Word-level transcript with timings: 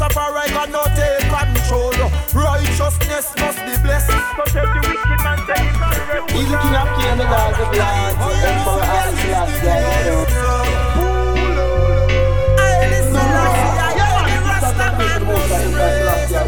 Rastafari 0.00 0.48
got 0.48 0.70
no 0.70 0.82
take 0.96 1.28
control. 1.28 1.92
Righteousness 2.32 3.34
must 3.36 3.58
be 3.58 3.76
blessed. 3.82 4.08
So 4.08 4.44
tell 4.46 4.64
the 4.64 4.80
wicked 4.88 5.20
man, 5.22 5.38
tell 5.44 5.60
him 5.60 5.76
He's 6.28 6.48
the 6.48 6.56
king 6.56 6.74
of 6.74 6.88
kings 6.96 7.10
and 7.10 7.20
the 7.20 7.24
lord 7.28 7.60
of 7.60 7.68
lords. 7.68 8.16
Emperor 8.48 8.80
Haile 8.80 9.12
Selassie, 9.20 9.60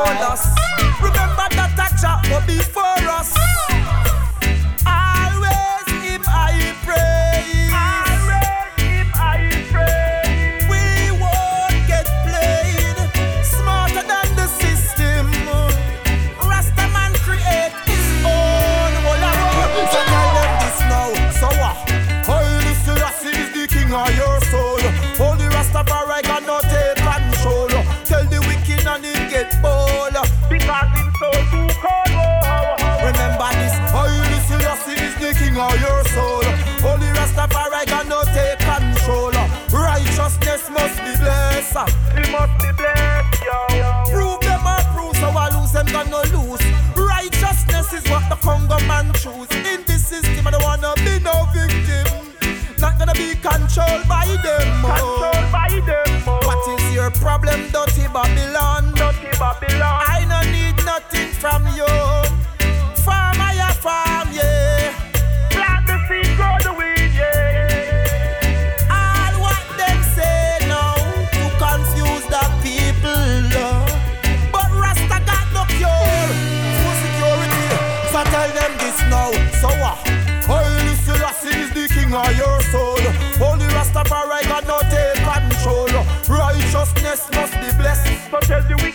to 0.06 0.49
controlled 53.70 54.08
by 54.08 54.26
them. 54.26 54.82
Oh. 54.84 54.90
Controlled 54.90 55.52
by 55.52 55.70
them. 55.86 56.24
Oh. 56.28 56.40
What 56.46 56.80
is 56.80 56.94
your 56.94 57.12
problem, 57.12 57.70
dirty 57.72 58.08
Babylon? 58.08 58.59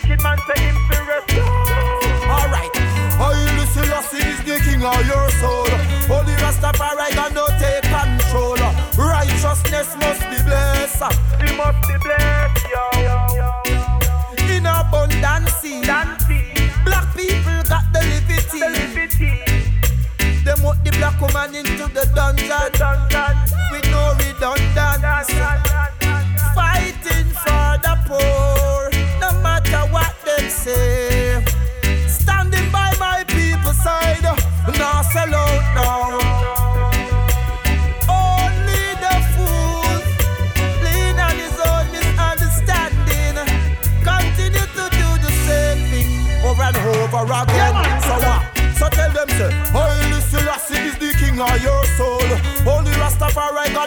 Wicked 0.04 0.22
man 0.22 0.38
say 0.47 0.62
him 0.62 0.76
to 0.91 0.98
rest. 1.09 1.31
Alright. 2.28 2.70
Holy 3.16 3.66
Selassie 3.66 4.19
is 4.19 4.38
the 4.44 4.59
king 4.65 4.84
of 4.84 5.06
your 5.06 5.31
soul. 5.41 5.69
Holy 6.09 6.34
Rastafari 6.42 7.15
got 7.15 7.32
no 7.32 7.47
take 7.59 7.84
control. 7.84 8.56
Righteousness 8.97 9.97
must 9.97 10.22
be 10.31 10.43
blessed. 10.44 11.12
He 11.41 11.56
must 11.56 11.88
be 11.88 11.97
blessed, 12.03 12.66
yo. 12.72 12.84
In 14.54 14.66
abundance, 14.66 15.62
black 16.84 17.16
people 17.16 17.62
got 17.69 17.84
the 17.93 18.03
liberty. 18.10 18.60
liberty 18.60 19.34
Them 20.44 20.59
put 20.59 20.84
the 20.84 20.91
black 20.98 21.20
woman 21.20 21.54
into 21.54 21.88
the 21.88 22.10
dungeon 22.14 22.64
with 22.64 22.81
no 22.81 23.44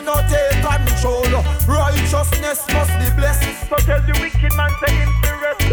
No 0.03 0.13
take 0.29 0.61
control. 0.63 1.25
Righteousness 1.67 2.65
must 2.71 2.93
be 2.99 3.09
blessed. 3.15 3.69
So 3.69 3.75
tell 3.77 4.01
the 4.01 4.13
wicked 4.21 4.55
man 4.55 4.71
say 4.79 4.93
him 4.93 5.09
to 5.23 5.31
rest. 5.41 5.71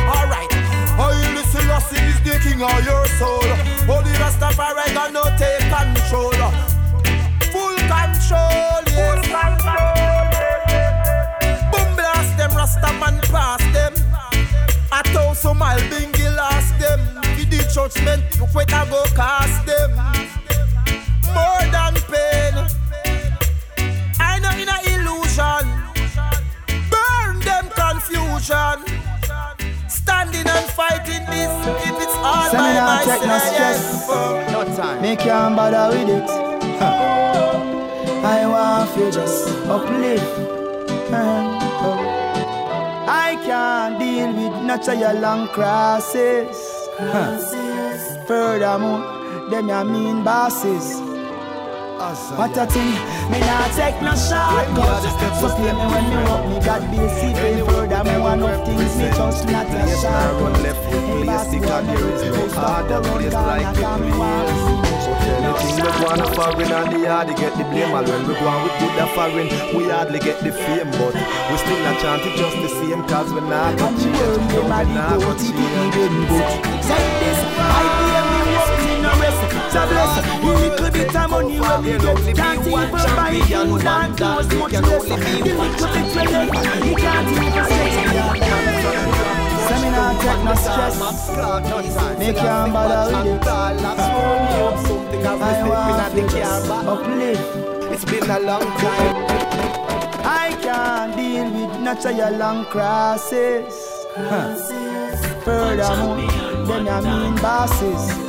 Alright. 0.00 0.52
Selassie 1.52 2.00
is 2.00 2.18
the 2.24 2.38
king 2.40 2.62
of 2.62 2.84
your 2.84 3.04
soul. 3.20 3.44
Holy 3.84 4.12
Rastafari 4.16 5.12
no 5.12 5.22
take 5.36 5.60
control. 5.68 6.32
Full 7.52 7.76
control, 7.92 8.80
yes. 8.88 9.26
Boom 11.70 11.90
blast 11.94 12.32
them, 12.38 12.52
Rastaman 12.52 13.20
pass 13.30 13.62
them. 13.74 13.92
A 14.92 15.02
thousand 15.12 15.58
mile 15.58 15.78
bingy 15.90 16.34
last 16.34 16.72
them. 16.78 17.00
For 17.36 17.44
the 17.44 17.60
judgment, 17.70 18.22
look 18.40 18.54
what 18.54 18.72
I 18.72 18.88
go 18.88 19.04
cast 19.14 19.41
Send 33.04 33.22
me 33.22 33.26
take 33.26 33.26
no 33.28 33.38
stress. 33.38 34.08
No 34.52 34.76
time. 34.76 35.02
Make 35.02 35.24
you 35.24 35.32
ain't 35.32 35.56
bother 35.56 35.96
with 35.96 36.08
it. 36.08 36.28
Huh. 36.78 38.24
I 38.24 38.46
want 38.46 38.96
you 38.96 39.10
just 39.10 39.48
uplift. 39.66 40.38
and. 41.10 41.62
Oh. 41.84 42.22
I 43.08 43.36
can't 43.44 43.98
deal 43.98 44.32
with 44.32 44.62
natural 44.64 45.18
long 45.18 45.48
crosses. 45.48 46.56
Huh. 46.96 47.38
Furthermore, 48.26 49.50
them 49.50 49.68
ya 49.68 49.82
mean 49.82 50.22
bosses. 50.22 51.01
What 52.12 52.52
a 52.58 52.66
thing, 52.66 52.92
me 53.32 53.40
not 53.40 53.72
take 53.72 53.96
no 54.04 54.12
shortcut. 54.12 55.00
So 55.40 55.48
play 55.56 55.72
me 55.72 55.86
when 55.88 56.04
me. 56.12 56.20
Up, 56.28 56.44
me 56.44 56.60
got 56.60 56.84
basic 56.92 57.32
And 57.40 57.64
furthermore, 57.64 58.34
enough 58.36 58.66
things 58.68 58.96
me 59.00 59.08
just 59.16 59.48
not 59.48 59.64
a 59.64 59.80
shortcut 59.96 60.60
left 60.60 60.84
foot 60.92 61.24
place 61.24 61.48
because 61.48 61.86
there 61.88 62.08
is 62.12 62.22
no 62.28 62.48
harder 62.52 63.00
place 63.00 63.32
like 63.32 63.64
the 63.80 64.12
place. 64.12 64.92
So 65.02 65.12
anything 65.24 65.80
we 65.80 65.88
go 65.88 66.04
on 66.12 66.20
a 66.20 66.28
foreign 66.36 66.72
and 66.72 66.92
the 66.92 67.08
hard 67.08 67.28
get 67.32 67.56
the 67.56 67.64
blame. 67.72 67.96
And 67.96 68.06
when 68.06 68.28
we 68.28 68.34
go 68.36 68.44
on 68.44 68.60
with 68.60 68.76
good 68.76 68.92
a 69.00 69.06
foreign 69.16 69.48
we 69.72 69.88
hardly 69.88 70.20
get 70.20 70.36
the 70.44 70.52
fame. 70.52 70.92
But 70.92 71.16
we 71.16 71.56
still 71.64 71.80
not 71.80 71.96
chant 71.96 72.28
it 72.28 72.36
just 72.36 72.56
the 72.60 72.68
same 72.76 73.08
cause 73.08 73.32
we 73.32 73.40
not 73.40 73.72
got 73.80 73.96
change 73.96 74.52
No, 74.52 74.60
we 74.60 74.68
not 74.68 75.16
got 75.16 75.40
change 75.40 75.96
Say 76.84 77.08
this, 77.24 77.40
me 77.40 77.64
walking 77.72 78.11
a 79.74 79.86
bless, 79.86 80.14
little 80.44 80.90
bit 80.90 81.16
of 81.16 81.30
money 81.30 81.58
get 81.58 82.36
Can't 82.36 82.66
even 82.66 82.90
buy 82.90 83.40
food 83.40 83.86
and 83.86 84.16
clothes 84.16 84.54
much 84.54 84.72
less 84.72 85.04
The 85.04 85.54
little 85.54 85.88
bit 85.92 86.22
get, 86.22 86.84
he 86.84 86.94
can't 86.94 87.28
even 87.28 87.52
Say 89.68 89.78
me. 89.82 89.88
take 90.20 90.42
no 90.44 90.54
stress. 90.54 90.94
You 92.20 92.32
bother 92.72 93.06
with 93.24 93.42
it 93.42 93.46
I 95.24 95.64
want 95.64 96.16
you 96.16 96.28
just 96.28 96.70
uplift. 96.70 97.92
It's 97.92 98.04
been 98.04 98.30
a 98.30 98.40
long 98.40 98.62
time. 98.80 99.16
I 100.24 100.56
can't 100.62 101.16
deal 101.16 101.50
with 101.50 101.80
natural 101.80 102.32
long 102.38 102.64
crosses. 102.66 103.74
Huh. 104.14 104.54
Furthermore, 105.44 106.16
them 106.66 106.86
ya 106.86 107.00
mean 107.00 107.34
bosses. 107.36 108.21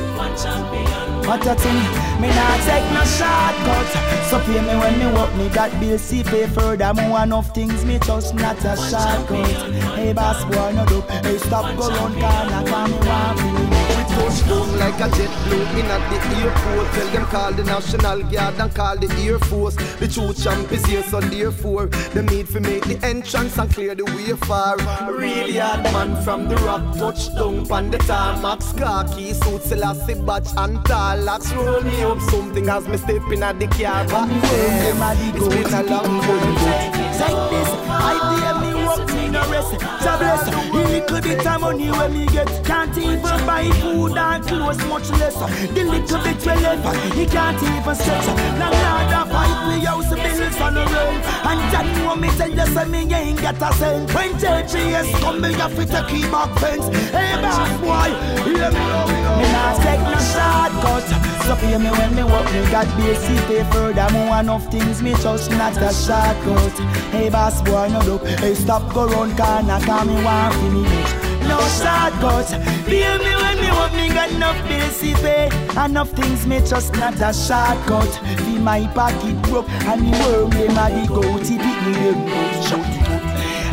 What 1.26 1.46
a 1.46 1.54
thing, 1.54 2.20
me 2.20 2.28
not 2.28 2.60
take 2.64 2.84
no 2.92 3.04
shortcut. 3.04 3.86
So 4.30 4.40
pay 4.40 4.60
me 4.60 4.74
when 4.78 4.98
me 4.98 5.06
work, 5.14 5.34
me 5.36 5.48
got 5.48 5.70
bills 5.80 6.00
see 6.00 6.22
pay 6.22 6.46
furthermore 6.46 7.22
enough 7.22 7.54
things 7.54 7.84
me 7.84 7.98
just 7.98 8.34
not 8.34 8.58
a 8.64 8.76
shortcut. 8.76 9.48
Hey 9.96 10.12
boss 10.12 10.44
boy 10.44 10.72
no 10.74 10.86
do, 10.86 11.00
hey 11.00 11.38
stop 11.38 11.76
go 11.76 11.88
run 11.88 12.12
corner, 12.12 12.64
call 12.68 12.88
me 12.88 12.98
want 13.06 13.73
We 14.04 14.14
touch 14.14 14.46
down 14.46 14.78
like 14.78 15.00
a 15.00 15.08
jet 15.16 15.30
blue 15.44 15.62
in 15.78 15.86
at 15.86 16.02
the 16.10 16.18
airport. 16.36 16.92
Tell 16.94 17.08
them 17.12 17.24
call 17.26 17.52
the 17.52 17.64
National 17.64 18.22
Guard 18.24 18.60
and 18.60 18.74
call 18.74 18.96
the 18.96 19.08
Air 19.22 19.38
Force. 19.38 19.74
The 19.98 20.08
true 20.08 20.32
champ 20.34 20.70
is 20.72 20.84
here, 20.86 21.02
so 21.04 21.20
therefore 21.20 21.86
them 21.86 22.26
need 22.26 22.48
to 22.48 22.60
make 22.60 22.84
the 22.84 22.98
entrance 23.04 23.56
and 23.58 23.70
clear 23.72 23.94
the 23.94 24.04
way 24.04 24.34
for. 24.36 24.76
Really 25.12 25.58
hard 25.58 25.84
man 25.84 26.22
from 26.22 26.48
the 26.48 26.56
rock 26.56 26.96
touch 26.96 27.34
down 27.34 27.70
on 27.70 27.90
the 27.90 27.98
tarmac. 27.98 28.60
Khaki 28.76 29.32
suit, 29.32 29.62
Selassie 29.62 30.14
batch 30.14 30.48
and 30.56 30.78
talax. 30.84 31.54
Roll 31.54 31.82
me 31.82 32.02
up 32.02 32.20
something 32.30 32.68
as 32.68 32.86
me 32.88 32.96
step 32.98 33.30
in 33.30 33.42
at 33.42 33.58
the 33.58 33.66
car. 33.68 34.06
Back 34.06 34.28
home, 34.28 35.34
it's 35.34 35.48
been 35.48 35.74
a 35.74 35.82
long 35.82 36.22
journey. 36.22 36.94
Like 37.20 37.50
this, 37.50 37.68
I 37.88 38.40
dare 38.40 38.60
me 38.60 38.73
walk 38.96 39.14
me 39.14 39.28
no 39.28 39.40
rest. 39.50 39.70
So 40.02 40.12
bless, 40.18 40.46
a 40.48 40.72
little 40.72 41.20
bit 41.20 41.46
of 41.46 41.60
money 41.60 41.90
when 41.90 42.12
me 42.12 42.26
get. 42.26 42.48
Can't 42.64 42.96
even 42.96 43.20
buy 43.46 43.70
food 43.80 44.16
and 44.16 44.44
clothes, 44.46 44.84
much 44.86 45.10
less. 45.10 45.36
Uh, 45.36 45.46
the 45.74 45.84
little 45.84 46.22
bit 46.22 46.38
we 46.46 46.62
left, 46.62 46.86
uh, 46.86 46.92
he 47.14 47.26
can't 47.26 47.62
even 47.62 47.94
stretch. 47.94 48.26
Now 48.58 48.70
Lord, 48.70 49.28
fight 49.28 49.54
we 49.68 49.84
house 49.84 50.14
bills 50.14 50.60
on 50.60 50.74
the 50.74 50.80
road. 50.80 51.20
And 51.48 51.72
John 51.72 51.86
know 52.02 52.16
me 52.16 52.28
tell 52.36 52.50
you, 52.50 52.66
say 52.66 52.84
me 52.86 53.14
ain't 53.14 53.40
get 53.40 53.62
a 53.62 53.72
cent. 53.74 54.12
When 54.14 54.32
JPS 54.34 55.20
come, 55.20 55.40
me 55.40 55.52
have 55.54 55.76
to 55.76 56.06
keep 56.08 56.30
back 56.30 56.58
fence. 56.58 56.86
Hey, 57.10 57.40
boss 57.42 57.70
boy, 57.80 58.10
hear 58.44 58.70
me 58.70 58.82
now, 58.90 59.06
me 59.38 59.46
not 59.52 59.76
take 59.82 60.00
no 60.00 60.18
shortcut. 60.32 61.34
So 61.44 61.54
pay 61.56 61.76
me 61.76 61.90
when 61.90 62.14
me 62.14 62.24
work, 62.24 62.46
me 62.52 62.62
got 62.70 62.88
basic 62.96 63.36
pay 63.46 63.64
furthermore 63.70 64.40
enough 64.40 64.70
things 64.70 65.02
me 65.02 65.12
just 65.20 65.50
not 65.50 65.76
a 65.76 65.92
shortcut. 65.92 66.72
Hey, 67.12 67.28
boss 67.28 67.60
boy, 67.62 67.88
no 67.88 68.00
look, 68.00 68.26
hey, 68.40 68.54
stop 68.54 68.83
go 68.92 69.06
round 69.06 69.36
corner, 69.36 69.80
call 69.80 70.04
me 70.04 70.14
one 70.22 70.52
finish 70.52 71.34
no 71.48 71.58
shortcut. 71.78 72.48
Feel 72.86 73.18
me 73.18 73.32
when 73.42 73.56
me 73.60 73.70
want 73.70 73.94
me 73.94 74.08
got 74.08 74.30
enough 74.30 74.60
basic 74.68 75.16
pay. 75.16 75.48
Enough 75.84 76.10
things 76.10 76.46
me 76.46 76.60
just 76.60 76.94
not 76.94 77.14
a 77.20 77.32
shortcut. 77.32 78.12
Feel 78.44 78.60
my 78.60 78.86
pocket 78.94 79.40
broke 79.42 79.68
and 79.90 80.00
the 80.02 80.10
worm 80.20 80.50
them 80.50 80.78
a 80.78 80.86
the 80.90 81.14
goatee 81.14 81.58
pick 81.58 81.78
me 81.86 81.92
them 81.92 82.62
shout 82.62 83.03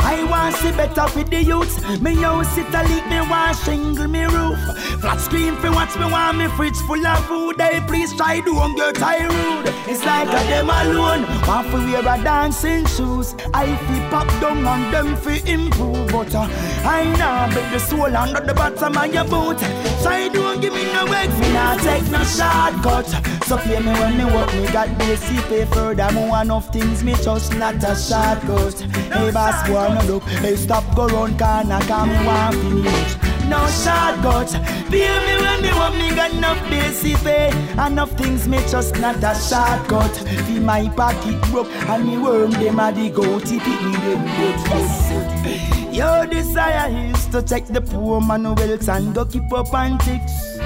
I 0.00 0.24
want 0.24 0.54
see 0.56 0.72
better 0.72 1.06
with 1.16 1.30
the 1.30 1.42
youths. 1.42 1.80
Me 2.00 2.14
house 2.16 2.56
it 2.56 2.72
a 2.74 2.82
leak, 2.88 3.06
me 3.08 3.20
want 3.28 3.56
shingle 3.58 4.08
me 4.08 4.24
roof. 4.24 4.58
Flat 5.00 5.20
screen 5.20 5.56
for 5.56 5.70
watch 5.70 5.96
me 5.96 6.04
want 6.04 6.38
me 6.38 6.46
fridge 6.48 6.76
full 6.86 7.06
of 7.06 7.24
food. 7.26 7.58
They 7.58 7.80
please 7.86 8.14
try 8.16 8.40
don't 8.40 8.76
get 8.76 8.94
tired. 8.96 9.66
It's 9.86 10.04
like 10.04 10.28
a 10.28 10.42
them 10.48 10.70
alone. 10.70 11.22
Want 11.46 11.68
for 11.68 11.78
wear 11.78 12.00
a 12.00 12.22
dancing 12.22 12.86
shoes. 12.86 13.34
I 13.52 13.66
feel 13.86 14.08
pop 14.10 14.28
down 14.40 14.64
on 14.64 14.90
them 14.92 15.16
for 15.16 15.36
improve. 15.46 16.10
But 16.12 16.34
uh, 16.34 16.48
I 16.84 17.04
know 17.18 17.54
bet 17.54 17.72
the 17.72 17.78
soul 17.78 18.16
under 18.16 18.40
the 18.40 18.54
bottom 18.54 18.96
of 18.96 19.14
your 19.14 19.24
boot. 19.24 19.58
Try 20.02 20.28
don't 20.28 20.60
give 20.60 20.72
me 20.74 20.84
no 20.92 21.04
work. 21.06 21.30
Me 21.40 21.52
not 21.52 21.80
take 21.80 22.08
no 22.10 22.22
shortcut. 22.24 23.08
So 23.46 23.58
play 23.58 23.80
me 23.80 23.92
when 23.92 24.16
me 24.16 24.24
work. 24.24 24.52
Me 24.54 24.66
got 24.72 24.96
basic 24.98 25.44
pay 25.46 25.64
furthermore 25.64 26.42
enough 26.42 26.72
things. 26.72 27.02
Me 27.02 27.14
just 27.14 27.54
not 27.56 27.82
a 27.82 27.94
shortcut. 27.96 28.80
Hey 29.12 29.30
boss 29.32 29.66
boy 29.68 29.81
no 29.88 30.02
look. 30.14 30.22
Hey, 30.22 30.56
stop 30.56 30.84
go 30.94 31.06
round 31.08 31.38
corner, 31.38 31.80
come 31.80 32.10
me 32.10 32.26
want 32.26 32.54
finish. 32.56 33.16
No 33.48 33.66
shortcut. 33.66 34.50
Feel 34.88 35.18
me 35.26 35.34
when 35.42 35.62
me 35.62 35.72
want 35.72 35.96
me 35.96 36.14
got 36.14 36.32
enough 36.32 36.70
basic 36.70 37.16
pay. 37.18 37.50
Enough 37.72 38.12
things 38.12 38.48
me 38.48 38.58
just 38.68 38.98
not 38.98 39.16
a 39.16 39.34
shortcut. 39.34 40.16
Feel 40.46 40.62
my 40.62 40.88
pocket 40.90 41.40
broke 41.50 41.66
and 41.88 42.06
me 42.06 42.18
worm 42.18 42.50
them 42.52 42.78
a 42.78 42.92
the 42.92 43.10
goatee 43.10 43.58
pick 43.58 43.82
me 43.82 43.92
them 43.92 44.24
good. 44.36 45.94
Your 45.94 46.26
desire 46.26 46.90
is 46.90 47.26
to 47.26 47.42
take 47.42 47.66
the 47.66 47.80
poor 47.80 48.20
man 48.20 48.54
wealth 48.54 48.88
and 48.88 49.14
go 49.14 49.24
keep 49.26 49.52
up 49.52 49.74
antics. 49.74 50.58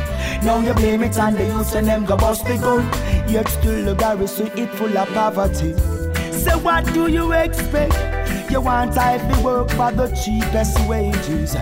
Now 0.45 0.61
you 0.61 0.75
blame 0.75 1.03
it 1.03 1.19
on 1.19 1.35
the 1.35 1.45
youth 1.45 1.75
and 1.75 1.89
them 1.89 2.05
go 2.05 2.17
bust 2.17 2.45
the 2.45 2.57
gun. 2.59 2.85
Yet 3.29 3.49
still 3.49 3.85
the 3.85 3.95
garrison 3.95 4.51
it 4.57 4.71
full 4.75 4.97
of 4.97 5.09
poverty. 5.09 5.73
So 6.33 6.59
what 6.59 6.85
do 6.93 7.09
you 7.09 7.33
expect? 7.33 8.16
You 8.57 8.63
want 8.63 8.97
I 8.97 9.19
to 9.19 9.43
work 9.43 9.69
for 9.69 9.93
the 9.93 10.09
cheapest 10.17 10.81
wages. 10.89 11.55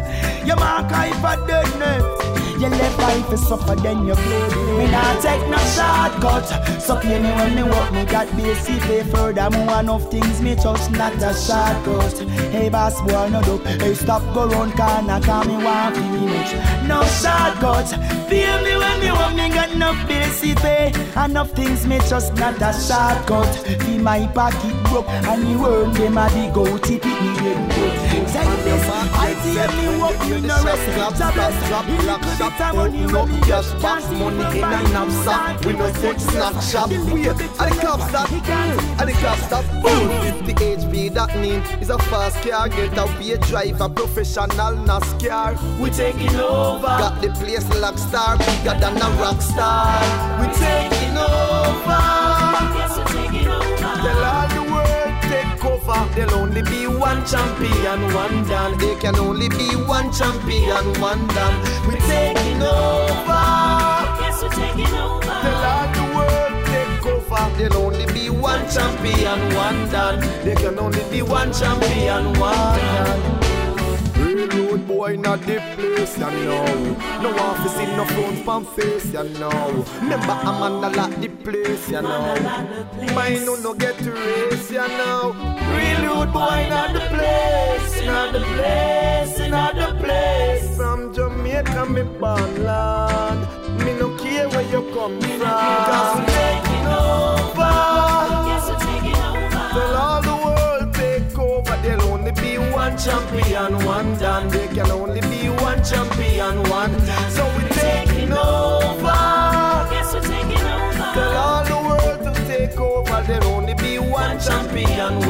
You 0.46 0.54
mark 0.54 0.92
I 0.92 1.10
for 1.14 1.44
dead 1.44 1.66
net. 1.80 2.53
You 2.60 2.68
left 2.68 2.98
life 2.98 3.26
for 3.26 3.36
suffer, 3.36 3.74
then 3.76 4.06
you 4.06 4.14
play. 4.14 4.78
Me 4.78 4.90
not 4.90 5.20
take 5.20 5.46
no 5.48 5.58
shortcut. 5.74 6.80
So 6.80 6.94
me 7.00 7.18
when 7.18 7.54
me 7.54 7.62
work, 7.62 7.92
me 7.92 8.04
got 8.04 8.28
basic 8.36 8.80
pay 8.82 9.02
Furthermore, 9.04 9.80
enough 9.80 10.10
things 10.10 10.40
me 10.40 10.54
just 10.54 10.90
not 10.92 11.14
a 11.14 11.32
shortcut. 11.34 12.18
Hey 12.52 12.68
boss 12.68 13.00
boy, 13.02 13.28
no 13.30 13.42
do 13.42 13.56
Hey 13.82 13.94
stop, 13.94 14.22
go 14.34 14.46
round 14.48 14.74
corner, 14.74 15.20
call 15.20 15.44
me 15.44 15.56
one 15.56 15.94
finish 15.94 16.52
No 16.86 17.02
shortcut. 17.20 17.88
Feel 18.28 18.62
me 18.62 18.76
when 18.76 19.00
me 19.00 19.10
work, 19.12 19.34
me 19.34 19.48
got 19.48 19.70
enough 19.72 20.08
basic 20.08 20.56
pay. 20.58 20.92
Enough 21.24 21.50
things 21.52 21.86
me 21.86 21.98
just 22.08 22.34
not 22.34 22.60
a 22.60 22.72
shortcut. 22.72 23.52
Feel 23.82 24.00
my 24.02 24.26
pocket 24.28 24.74
broke 24.84 25.08
And 25.08 25.42
the 25.42 25.58
worm, 25.58 25.92
them 25.94 26.18
a 26.18 26.28
the 26.28 26.50
goatee 26.52 26.98
Pick 26.98 27.20
me 27.22 27.34
them 27.40 27.68
good 27.68 27.94
Take 28.34 28.64
this, 28.64 28.88
I 28.90 29.34
see 29.42 29.54
me 29.76 29.98
walk, 29.98 30.26
you 30.28 30.40
no 30.40 30.56
rest. 30.64 30.84
Drop, 30.94 31.14
drop, 31.16 31.34
drop, 31.34 32.43
drop, 32.50 32.74
drop 32.74 32.74
shop 32.74 32.74
Open 32.74 33.16
up 33.16 33.28
cash 33.46 33.82
box 33.82 34.10
money 34.10 34.58
in 34.58 34.64
a 34.64 34.82
knapsack. 34.92 35.64
We 35.64 35.72
no 35.72 35.92
snack 35.92 36.62
shop 36.62 36.90
Wait, 36.90 37.26
at 37.26 37.36
the 37.36 37.78
cop 37.80 38.00
stop. 38.08 38.30
At 38.32 39.06
the 39.06 39.12
cop 39.12 39.38
stop. 39.38 39.64
50 39.64 40.54
HP 40.54 41.14
that 41.14 41.36
mean 41.40 41.60
is 41.80 41.90
a 41.90 41.98
fast 41.98 42.42
car. 42.42 42.68
Get 42.68 42.98
out 42.98 43.18
be 43.18 43.32
a 43.32 43.38
driver 43.38 43.88
professional 43.88 44.48
NASCAR. 44.48 45.80
We 45.80 45.90
taking 45.90 46.36
over. 46.36 46.82
Got 46.82 47.22
the 47.22 47.30
place 47.30 47.68
like 47.80 47.98
star. 47.98 48.36
Bigger 48.38 48.78
than 48.80 48.96
a 48.96 49.10
rock 49.20 49.40
star. 49.40 50.00
We 50.40 50.52
taking 50.54 51.16
over 51.16 52.33
There'll 56.14 56.34
only 56.34 56.62
be 56.62 56.86
one 56.86 57.26
champion, 57.26 58.14
one 58.14 58.46
done. 58.48 58.78
There 58.78 58.96
can 59.00 59.16
only 59.16 59.48
be 59.48 59.74
one 59.74 60.12
champion, 60.12 61.00
one 61.00 61.26
done. 61.28 61.60
We're 61.88 61.98
taking 62.06 62.62
over. 62.62 63.44
Yes, 64.22 64.40
we're 64.40 64.48
taking 64.50 64.94
over. 64.94 65.24
Tell 65.24 65.64
all 65.74 65.88
the 65.92 66.04
world 66.14 66.66
take 66.66 67.06
over. 67.06 67.58
There'll 67.58 67.86
only 67.86 68.06
be 68.12 68.30
one 68.30 68.62
champion, 68.70 69.40
one 69.56 69.90
done. 69.90 70.20
There 70.44 70.54
can 70.54 70.78
only 70.78 71.02
be 71.10 71.22
one 71.22 71.52
champion, 71.52 72.32
one 72.38 72.78
done. 72.78 73.40
Railroad 74.16 74.86
boy 74.86 75.16
not 75.16 75.40
the 75.40 75.58
place, 75.74 76.16
you 76.16 76.30
know. 76.30 76.96
No 77.22 77.36
office 77.38 77.76
in 77.78 77.96
no 77.96 78.04
front 78.04 78.46
pan 78.46 78.64
face, 78.76 79.12
you 79.12 79.24
know. 79.40 79.84
Remember 80.00 80.30
I'm 80.30 80.62
on 80.62 80.84
a 80.84 80.96
lot 80.96 81.10
the 81.20 81.28
place, 81.28 81.88
you 81.88 82.02
know. 82.02 82.36
Mine 83.16 83.44
no 83.44 83.56
no 83.56 83.74
get 83.74 83.98
to 83.98 84.12
race, 84.12 84.70
you 84.70 84.78
know. 84.78 85.53
Railroad 85.76 86.32
boy 86.32 86.66
not 86.68 86.92
the 86.92 87.00
place, 87.14 88.06
not 88.06 88.32
the 88.32 88.40
place, 88.40 89.38
not 89.50 89.74
the 89.74 89.90
place. 90.02 90.76
From 90.76 91.14
Jamaica 91.14 91.86
me 91.86 92.02
born 92.02 92.64
land. 92.64 93.40
Me 93.84 93.92
no 93.98 94.16
care 94.18 94.48
where 94.48 94.62
you 94.72 94.82
come 94.94 95.20
from. 95.20 95.38
Cause 95.90 96.18
we 96.18 96.24
taking 96.26 96.86
over. 96.86 97.74
Yes, 98.48 98.64
we're 98.70 98.82
taking 98.88 99.20
over. 99.30 99.62
Tell 99.74 99.96
all 99.96 100.22
the 100.22 100.36
world 100.44 100.94
take 100.94 101.38
over. 101.38 101.76
There'll 101.82 102.12
only 102.12 102.32
be 102.32 102.58
one 102.58 102.96
champion, 102.96 103.84
one 103.84 104.16
done. 104.18 104.48
There 104.48 104.68
can 104.68 104.90
only 104.90 105.20
be 105.22 105.48
one 105.48 105.82
champion, 105.84 106.62
one. 106.70 106.92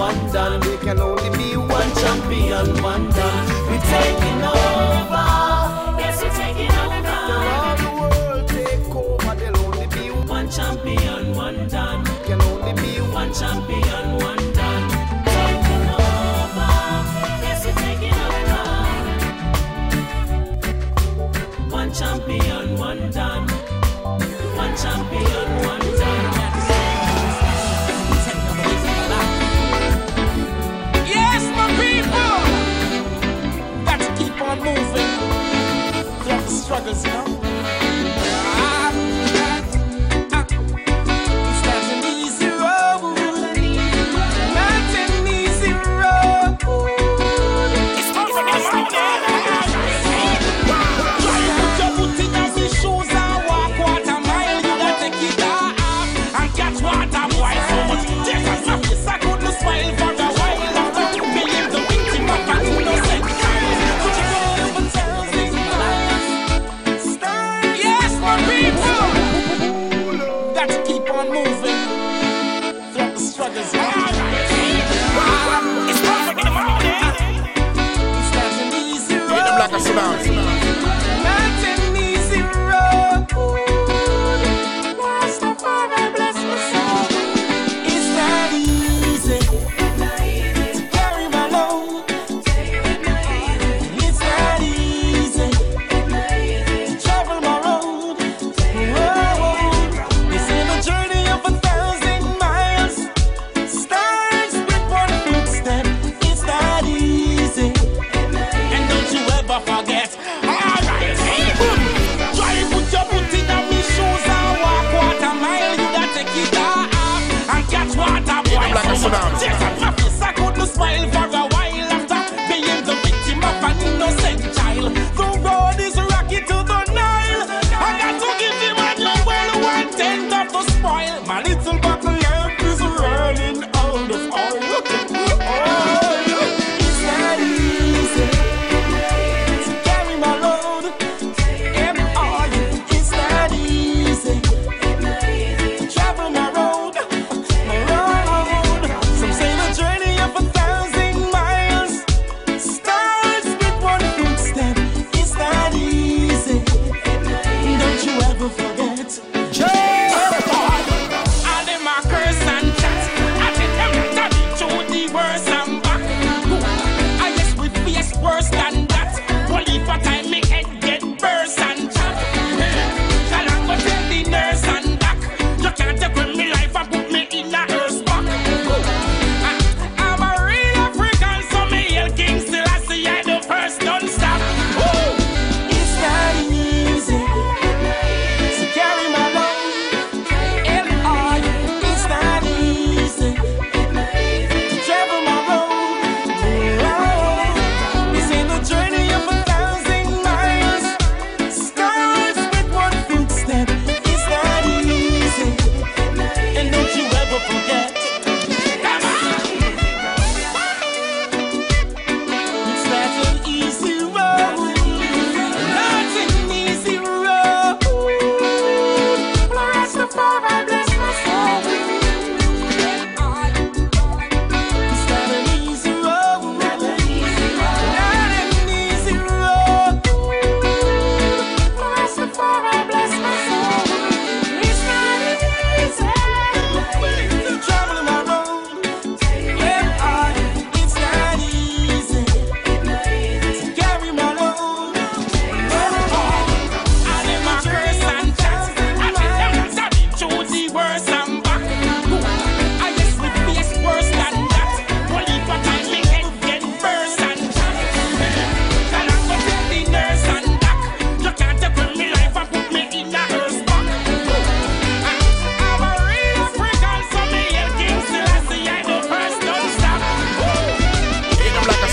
One 0.04 0.32
done. 0.32 0.60
There 0.60 0.76
can 0.78 1.00
only 1.00 1.30
be 1.30 1.56
one 1.56 1.90
champion, 2.02 2.82
one 2.82 3.08
done. 3.10 3.46
We're 3.68 3.80
taking 3.80 4.42
over. 4.42 4.73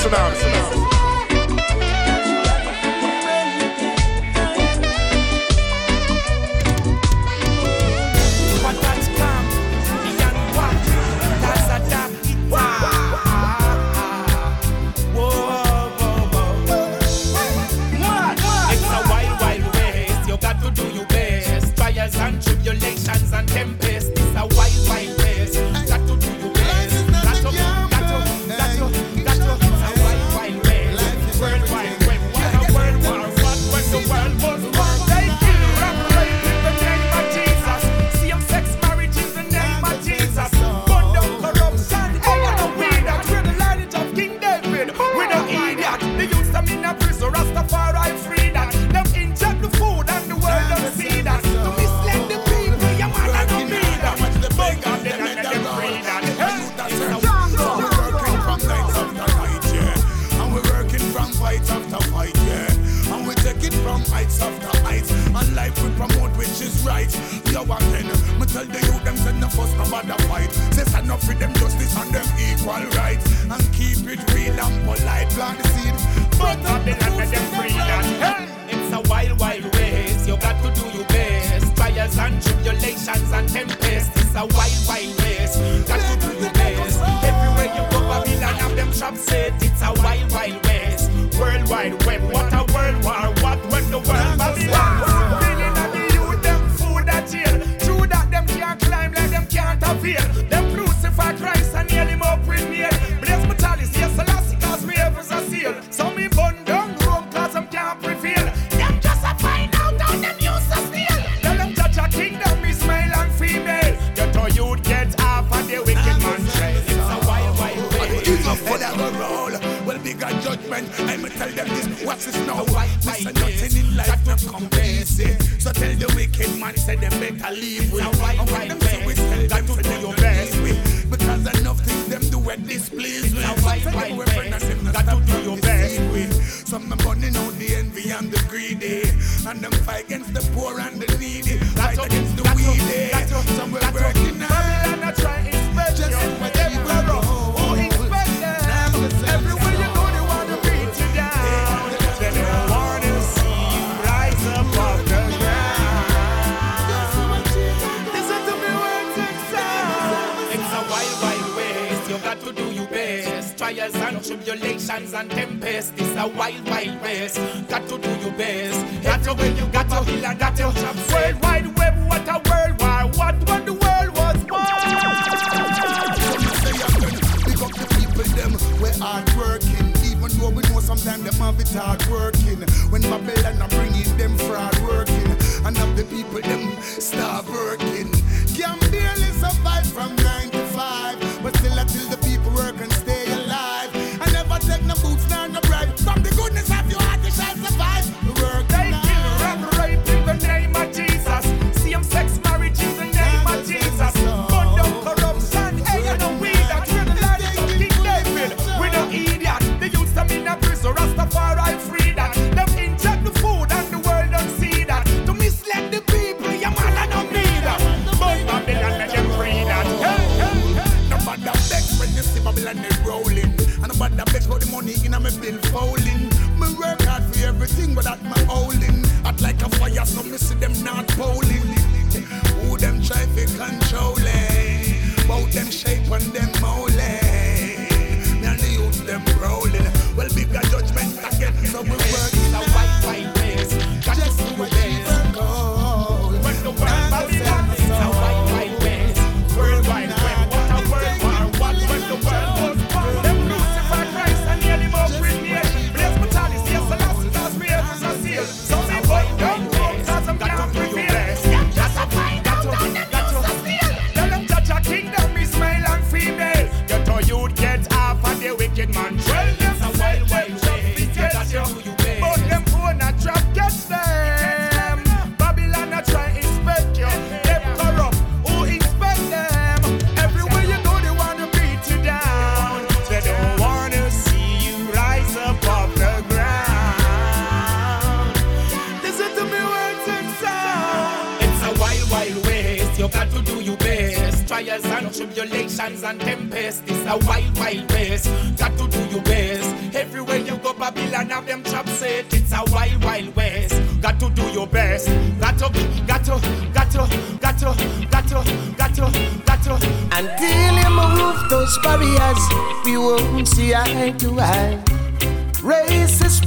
Some 0.01 0.90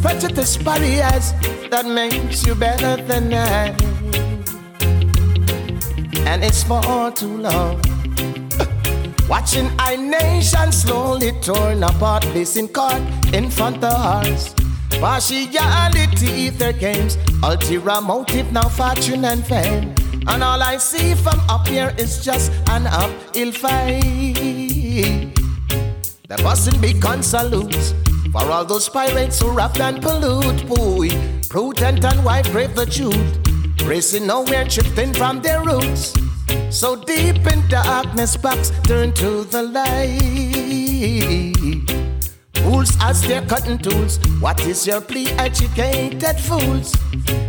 prejudice 0.05 0.59
barriers 0.59 1.33
that 1.71 1.87
makes 1.87 2.47
you 2.47 2.55
better 2.55 3.03
than 3.05 3.33
I. 3.33 3.75
And 6.29 6.45
it's 6.45 6.63
for 6.63 7.11
too 7.11 7.39
long. 7.39 7.81
Watching 9.31 9.71
our 9.81 9.97
nation 9.97 10.73
slowly 10.73 11.33
torn 11.41 11.83
apart, 11.83 12.23
placing 12.25 12.69
caught 12.69 13.01
in 13.33 13.49
front 13.51 13.79
of 13.79 13.95
ours. 13.95 14.55
Partiality, 15.01 16.31
ether 16.49 16.75
games, 16.75 17.17
ulterior 17.43 18.03
motive, 18.03 18.53
now 18.53 18.69
fortune 18.69 19.25
and 19.25 19.43
fame. 19.43 19.95
And 20.27 20.43
all 20.43 20.63
I 20.63 20.77
see 20.77 21.15
from 21.15 21.41
up 21.49 21.67
here 21.67 21.95
is 21.97 22.23
just 22.23 22.53
an 22.69 22.87
uphill 22.89 23.53
fight. 23.53 24.05
There 26.29 26.43
mustn't 26.43 26.83
be 26.83 26.93
salutes 27.23 27.95
for 28.35 28.51
all 28.51 28.65
those 28.65 28.89
pirates 28.89 29.41
who 29.41 29.51
raft 29.53 29.81
and 29.81 30.03
pollute. 30.03 30.67
Boy, 30.67 31.09
prudent 31.49 32.05
and 32.05 32.25
white 32.25 32.51
brave 32.51 32.75
the 32.75 32.85
truth, 32.85 33.87
racing 33.87 34.27
nowhere, 34.27 34.65
drifting 34.65 35.15
from 35.15 35.41
their 35.41 35.63
roots. 35.63 36.13
So 36.69 36.97
deep 36.97 37.47
in 37.47 37.67
darkness, 37.69 38.37
box 38.37 38.73
turn 38.83 39.13
to 39.15 39.45
the 39.45 39.63
light. 39.63 40.19
Fools 42.55 42.97
as 43.01 43.23
their 43.23 43.43
cutting 43.43 43.79
tools. 43.79 44.19
What 44.41 44.61
is 44.67 44.85
your 44.85 45.01
plea, 45.01 45.29
educated 45.39 46.41
fools? 46.41 46.93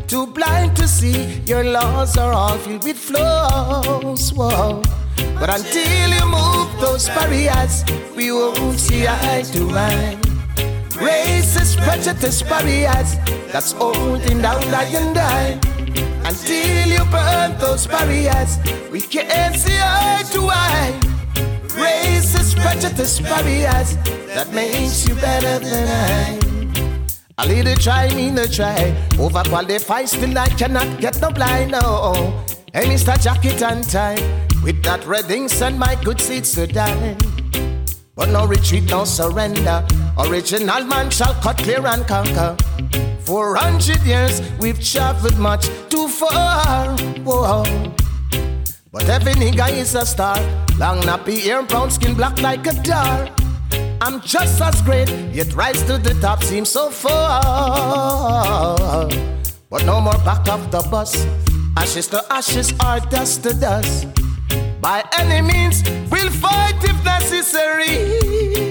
Too 0.07 0.27
blind 0.27 0.75
to 0.75 0.87
see 0.87 1.41
your 1.47 1.63
laws 1.63 2.15
are 2.15 2.33
all 2.33 2.57
filled 2.59 2.83
with 2.83 2.97
flaws. 2.97 4.31
Whoa. 4.33 4.83
But 5.39 5.49
until 5.49 6.09
you 6.13 6.25
move 6.29 6.69
those 6.79 7.07
barriers, 7.07 7.83
we 8.15 8.31
won't 8.31 8.79
see 8.79 9.07
eye 9.07 9.43
to 9.53 9.71
eye. 9.71 10.24
Racist, 10.95 11.77
prejudice 11.83 12.41
barriers 12.41 13.17
that's 13.51 13.73
holding 13.73 14.41
down 14.41 14.63
I 14.73 14.83
and 14.95 15.17
I. 15.17 15.59
Until 16.23 16.87
you 16.87 17.03
burn 17.11 17.57
those 17.59 17.85
barriers, 17.85 18.57
we 18.89 19.01
can't 19.01 19.55
see 19.55 19.77
eye 19.77 20.23
to 20.31 20.47
eye. 20.49 20.97
Racist, 21.75 22.55
prejudice 22.61 23.19
barriers 23.19 23.97
that 24.33 24.51
makes 24.53 25.07
you 25.07 25.15
better 25.15 25.59
than 25.59 25.87
I. 25.87 26.39
A 27.39 27.45
little 27.45 27.75
try, 27.75 28.07
me 28.15 28.31
no 28.31 28.45
try. 28.45 28.95
Overqualified, 29.19 30.07
still 30.07 30.37
I 30.37 30.47
cannot 30.47 31.01
get 31.01 31.19
no 31.21 31.29
blind. 31.29 31.71
No. 31.71 32.45
Hey, 32.73 32.85
Mr. 32.85 33.21
Jacket 33.21 33.61
and 33.61 33.83
tie, 33.83 34.15
with 34.63 34.81
that 34.83 35.05
red 35.05 35.29
ink, 35.29 35.49
send 35.49 35.77
my 35.77 35.95
good 36.03 36.21
seeds 36.21 36.55
to 36.55 36.65
die. 36.67 37.17
But 38.15 38.29
no 38.29 38.47
retreat, 38.47 38.85
no 38.85 39.03
surrender. 39.03 39.85
Original 40.17 40.85
man 40.85 41.09
shall 41.09 41.33
cut 41.35 41.57
clear 41.57 41.85
and 41.85 42.07
conquer. 42.07 42.55
For 43.25 43.55
hundred 43.55 44.01
years 44.03 44.41
we've 44.59 44.79
traveled 44.81 45.37
much 45.37 45.67
too 45.89 46.07
far. 46.07 46.95
Whoa. 47.23 47.63
But 48.91 49.09
every 49.09 49.33
nigga 49.33 49.69
is 49.71 49.93
a 49.95 50.05
star. 50.05 50.39
Long 50.77 51.01
nappy 51.01 51.41
hair, 51.41 51.63
brown 51.63 51.91
skin, 51.91 52.13
black 52.15 52.41
like 52.41 52.65
a 52.65 52.73
dar. 52.81 53.29
I'm 53.99 54.21
just 54.21 54.61
as 54.61 54.81
great, 54.83 55.09
yet 55.33 55.53
rise 55.53 55.83
to 55.83 55.97
the 55.97 56.13
top 56.21 56.43
seems 56.43 56.69
so 56.69 56.89
far. 56.89 58.77
But 59.69 59.83
no 59.85 59.99
more 59.99 60.17
back 60.23 60.47
off 60.47 60.71
the 60.71 60.81
bus. 60.89 61.27
Ashes 61.75 62.07
to 62.07 62.23
ashes 62.31 62.71
or 62.85 62.99
dust 63.09 63.43
to 63.43 63.53
dust. 63.53 64.07
By 64.79 65.03
any 65.17 65.41
means, 65.41 65.83
we'll 66.09 66.31
fight 66.31 66.81
if 66.83 67.03
necessary. 67.03 68.64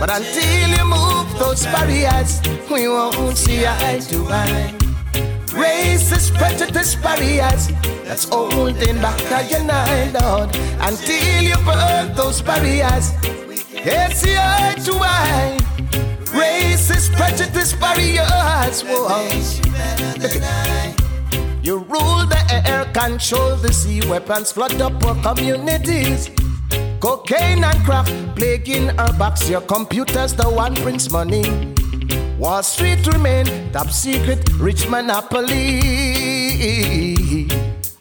But 0.00 0.08
until 0.16 0.68
you 0.70 0.84
move 0.86 1.38
those 1.38 1.62
barriers, 1.66 2.40
we 2.72 2.88
won't 2.88 3.36
see 3.36 3.66
eye 3.66 4.00
to 4.08 4.26
eye. 4.30 4.74
Racist, 5.52 6.34
prejudice 6.38 6.94
barriers 6.94 7.68
that's 8.04 8.24
holding 8.24 8.96
back 9.02 9.20
our 9.30 9.42
United 9.42 10.14
Lord. 10.22 10.56
Until 10.80 11.42
you 11.42 11.56
burn 11.66 12.14
those 12.14 12.40
barriers, 12.40 13.12
we 13.46 13.58
can't 13.58 14.14
see 14.14 14.36
eye 14.38 14.74
to 14.86 14.94
eye. 14.94 15.58
Racist, 16.32 17.12
prejudice 17.12 17.74
barriers. 17.74 18.82
Whoa. 18.82 19.28
You 21.62 21.76
rule 21.76 22.24
the 22.24 22.62
air, 22.66 22.86
control 22.94 23.54
the 23.56 23.70
sea, 23.70 24.00
weapons 24.08 24.50
flood 24.50 24.80
up 24.80 25.04
our 25.04 25.34
communities. 25.34 26.30
Cocaine 27.00 27.64
and 27.64 27.84
crack 27.84 28.06
plaguing 28.36 28.90
our 28.98 29.12
backs. 29.14 29.48
Your 29.48 29.62
computers, 29.62 30.34
the 30.34 30.44
one 30.44 30.74
prints 30.76 31.10
money. 31.10 31.42
Wall 32.38 32.62
Street 32.62 33.06
remain 33.06 33.46
top 33.72 33.88
secret, 33.90 34.46
rich 34.58 34.86
monopoly. 34.86 35.80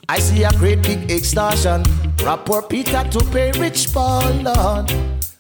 I 0.10 0.20
see 0.20 0.44
a 0.44 0.52
great 0.52 0.82
big 0.84 1.10
extortion. 1.10 1.84
Rap 2.26 2.46
poor 2.46 2.62
Peter 2.62 3.06
to 3.10 3.20
pay 3.32 3.52
rich 3.58 3.94
Paul, 3.94 4.34
Lord. 4.44 4.92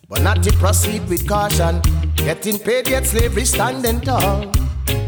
But 0.08 0.22
not 0.22 0.41
to 0.43 0.54
proceed 0.54 1.10
with 1.10 1.28
caution. 1.28 1.82
Getting 2.15 2.60
paid 2.60 2.88
yet 2.88 3.06
slavery 3.06 3.43
standing 3.43 4.00
tall. 4.00 4.50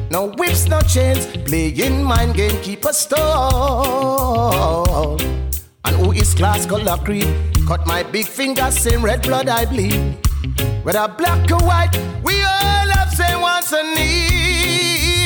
No 0.10 0.28
whips, 0.38 0.68
no 0.68 0.82
chains, 0.82 1.26
playing 1.48 2.04
mind 2.04 2.36
game, 2.36 2.62
keep 2.62 2.84
a 2.84 2.94
stall. 2.94 3.22
And 5.86 5.96
who 5.96 6.12
is 6.12 6.34
class 6.34 6.66
color 6.66 6.98
creed? 6.98 7.51
Cut 7.71 7.88
my 7.88 8.03
big 8.03 8.27
finger, 8.27 8.69
same 8.69 9.01
red 9.01 9.21
blood 9.21 9.47
I 9.47 9.63
bleed. 9.63 10.17
Whether 10.84 11.07
black 11.07 11.49
or 11.49 11.60
white, 11.65 11.95
we 12.21 12.34
all 12.43 12.89
have 12.97 13.13
same 13.13 13.39
wants 13.39 13.71
and 13.71 13.95
needs. 13.95 15.21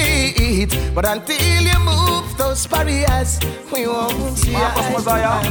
But 0.93 1.05
until 1.08 1.63
you 1.63 1.79
move 1.79 2.38
those 2.38 2.67
barriers, 2.67 3.39
we 3.73 3.88
won't 3.88 4.38
see 4.38 4.51
Marcus 4.51 4.91
Mosiah. 4.91 5.41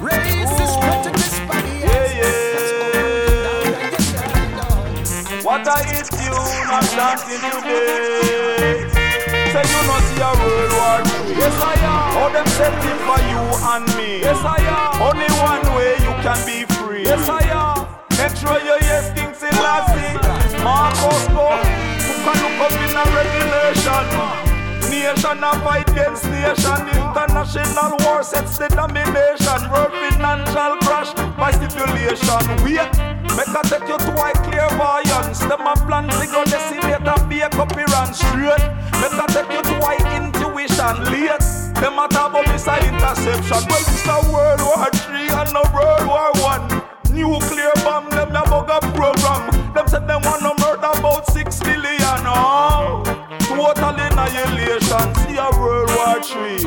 Racist, 0.00 0.80
prejudice, 0.80 1.40
barriers. 1.40 1.84
Yeah, 1.84 2.16
yeah. 4.08 5.44
What 5.44 5.68
I 5.68 5.82
hit 5.92 6.08
you, 6.24 6.32
I'm 6.72 6.86
dancing 6.96 7.50
today. 7.50 8.77
Say 9.58 9.74
you 9.74 9.82
not 9.90 10.02
see 10.06 10.22
a 10.22 10.30
world 10.38 10.72
war 10.78 10.98
III. 11.02 11.34
Yes 11.34 11.58
I 11.58 11.74
am. 11.82 12.14
How 12.14 12.28
them 12.30 12.46
setting 12.46 12.98
for 13.02 13.18
you 13.26 13.42
and 13.74 13.86
me. 13.98 14.20
Yes 14.22 14.38
I 14.38 14.62
am. 14.62 15.02
Only 15.02 15.26
one 15.42 15.66
way 15.74 15.98
you 15.98 16.14
can 16.22 16.38
be 16.46 16.62
free. 16.78 17.02
Yes 17.02 17.28
I 17.28 17.42
am. 17.50 17.90
Make 18.14 18.38
sure 18.38 18.54
you 18.62 18.78
yes 18.86 19.10
King 19.18 19.34
Selassie. 19.34 20.14
Marcus 20.62 21.26
go. 21.34 21.58
Who 22.06 22.14
can 22.22 22.38
look 22.38 22.70
up 22.70 22.74
in 22.86 22.94
a 22.94 23.04
regulation. 23.18 24.06
Nation 24.94 25.42
a 25.42 25.50
fight 25.66 25.90
against 25.90 26.24
nation. 26.30 26.78
International 26.94 27.98
war 28.06 28.22
sets 28.22 28.58
the 28.58 28.68
domination. 28.68 29.60
World 29.74 29.90
financial 29.90 30.78
crash 30.86 31.10
by 31.34 31.50
stipulation. 31.50 32.46
Wait, 32.62 32.86
make 33.36 33.52
I 33.52 33.62
take 33.64 33.88
you 33.88 33.98
to 33.98 34.12
a 34.12 34.32
clairvoyance. 34.46 35.40
Them 35.40 35.66
a 35.66 35.74
plan 35.74 36.08
to 36.08 36.26
go 36.30 36.44
decimate 36.44 36.88
be 37.28 37.40
a 37.40 37.48
copy 37.50 37.84
run 37.92 38.14
straight. 38.14 38.64
Make 39.00 39.14
I 39.14 39.26
take 39.28 39.50
you 39.52 39.62
to 39.62 39.76
a 39.84 39.92
intuition. 40.16 40.96
Late, 41.12 41.44
them 41.76 41.98
a 41.98 42.08
talk 42.08 42.32
about 42.32 42.46
missile 42.48 42.82
interception. 42.82 43.62
Well, 43.68 43.84
it's 43.84 44.06
a 44.08 44.16
World 44.32 44.60
War 44.64 44.88
Three 45.04 45.28
and 45.28 45.52
no 45.52 45.62
World 45.74 46.06
War 46.08 46.32
One. 46.42 46.64
Nuclear 47.12 47.72
bomb, 47.84 48.10
them 48.10 48.34
a 48.34 48.42
bug 48.48 48.70
a 48.70 48.80
program. 48.92 49.74
Them 49.74 49.86
said 49.88 50.06
them 50.08 50.22
want 50.22 50.42
to 50.42 50.54
murder 50.64 50.98
about 50.98 51.26
six 51.26 51.62
million. 51.64 52.22
Oh, 52.24 53.02
total 53.40 53.94
annihilation. 53.94 55.14
See 55.22 55.36
a 55.36 55.50
World 55.58 55.90
War 55.94 56.22
Three. 56.22 56.64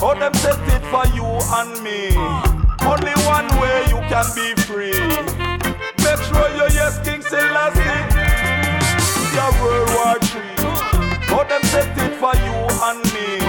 Oh, 0.00 0.14
them 0.18 0.34
set 0.34 0.58
it 0.74 0.84
for 0.90 1.06
you 1.14 1.26
and 1.58 1.82
me. 1.82 2.14
Only 2.86 3.12
one 3.26 3.48
way 3.60 3.84
you 3.88 4.00
can 4.08 4.26
be 4.34 4.54
free. 4.62 5.47
Sure 6.28 6.50
you 6.56 6.68
yes, 6.76 6.98
King 7.04 7.22
Selassie. 7.22 7.80
A 9.38 9.46
World 9.62 9.88
War 9.96 10.18
Three. 10.28 10.56
Oh, 11.32 11.44
them 11.48 11.62
set 11.64 11.88
it 11.96 12.12
for 12.20 12.34
you 12.44 12.56
and 12.88 13.00
me. 13.14 13.40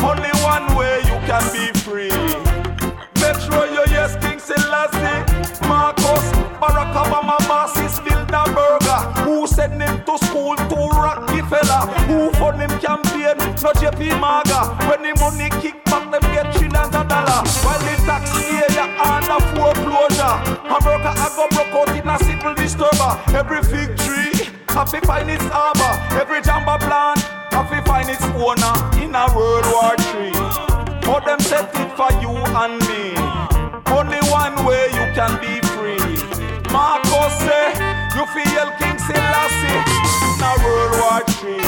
Only 0.00 0.32
one 0.42 0.66
way 0.76 1.00
you 1.04 1.16
can 1.28 1.44
be 1.52 1.66
free. 1.80 2.16
Make 3.20 3.38
sure 3.44 3.66
you 3.66 3.84
yes, 3.92 4.16
King 4.24 4.38
Selassie. 4.38 5.68
Marcus, 5.68 6.24
Barack 6.60 6.94
Obama, 6.94 7.36
bosses 7.48 8.00
Bilderberger. 8.00 9.00
Who 9.24 9.46
send 9.46 9.82
him 9.82 10.02
to 10.04 10.16
school 10.26 10.56
to 10.56 10.76
Rockefeller? 10.96 11.82
Who 12.08 12.30
fund 12.38 12.60
him 12.62 12.78
campaign? 12.80 13.36
No 13.62 13.72
JP 13.72 14.20
Maga. 14.20 14.72
When 14.88 15.02
the 15.02 15.12
money 15.20 15.50
kick 15.60 15.84
back, 15.84 16.10
them 16.10 16.22
get 16.32 16.52
trillions 16.54 16.94
of 16.94 17.08
dollars. 17.08 17.50
While 17.64 17.80
the 17.80 17.94
tax 18.06 18.30
area 18.46 18.86
under 19.02 19.40
foreclosure. 19.52 20.56
America 20.66 21.12
I 21.16 21.28
go 21.34 21.48
broke 21.50 21.85
in 22.16 22.22
a 22.22 22.24
civil 22.24 22.54
disturber. 22.54 23.20
Every 23.34 23.62
fig 23.62 23.96
tree, 23.98 24.48
to 24.68 25.00
find 25.06 25.30
its 25.30 25.44
harbor. 25.44 25.92
Every 26.20 26.40
jamba 26.40 26.78
plant, 26.78 27.20
to 27.50 27.82
find 27.82 28.08
its 28.08 28.22
owner 28.36 28.74
in 29.02 29.14
a 29.14 29.26
World 29.34 29.66
War 29.66 29.96
Three. 30.12 30.32
How 31.04 31.20
them 31.20 31.40
set 31.40 31.70
it 31.74 31.90
for 31.96 32.10
you 32.20 32.30
and 32.30 32.78
me. 32.88 33.14
Only 33.92 34.20
one 34.30 34.64
way 34.64 34.86
you 34.92 35.06
can 35.14 35.38
be 35.40 35.60
free. 35.74 35.98
Marcus 36.72 37.32
say, 37.44 37.72
you 38.16 38.24
feel 38.34 38.68
King 38.78 38.98
Selassie. 38.98 39.80
Now 40.40 40.56
World 40.64 40.92
War 41.00 41.22
Three. 41.38 41.62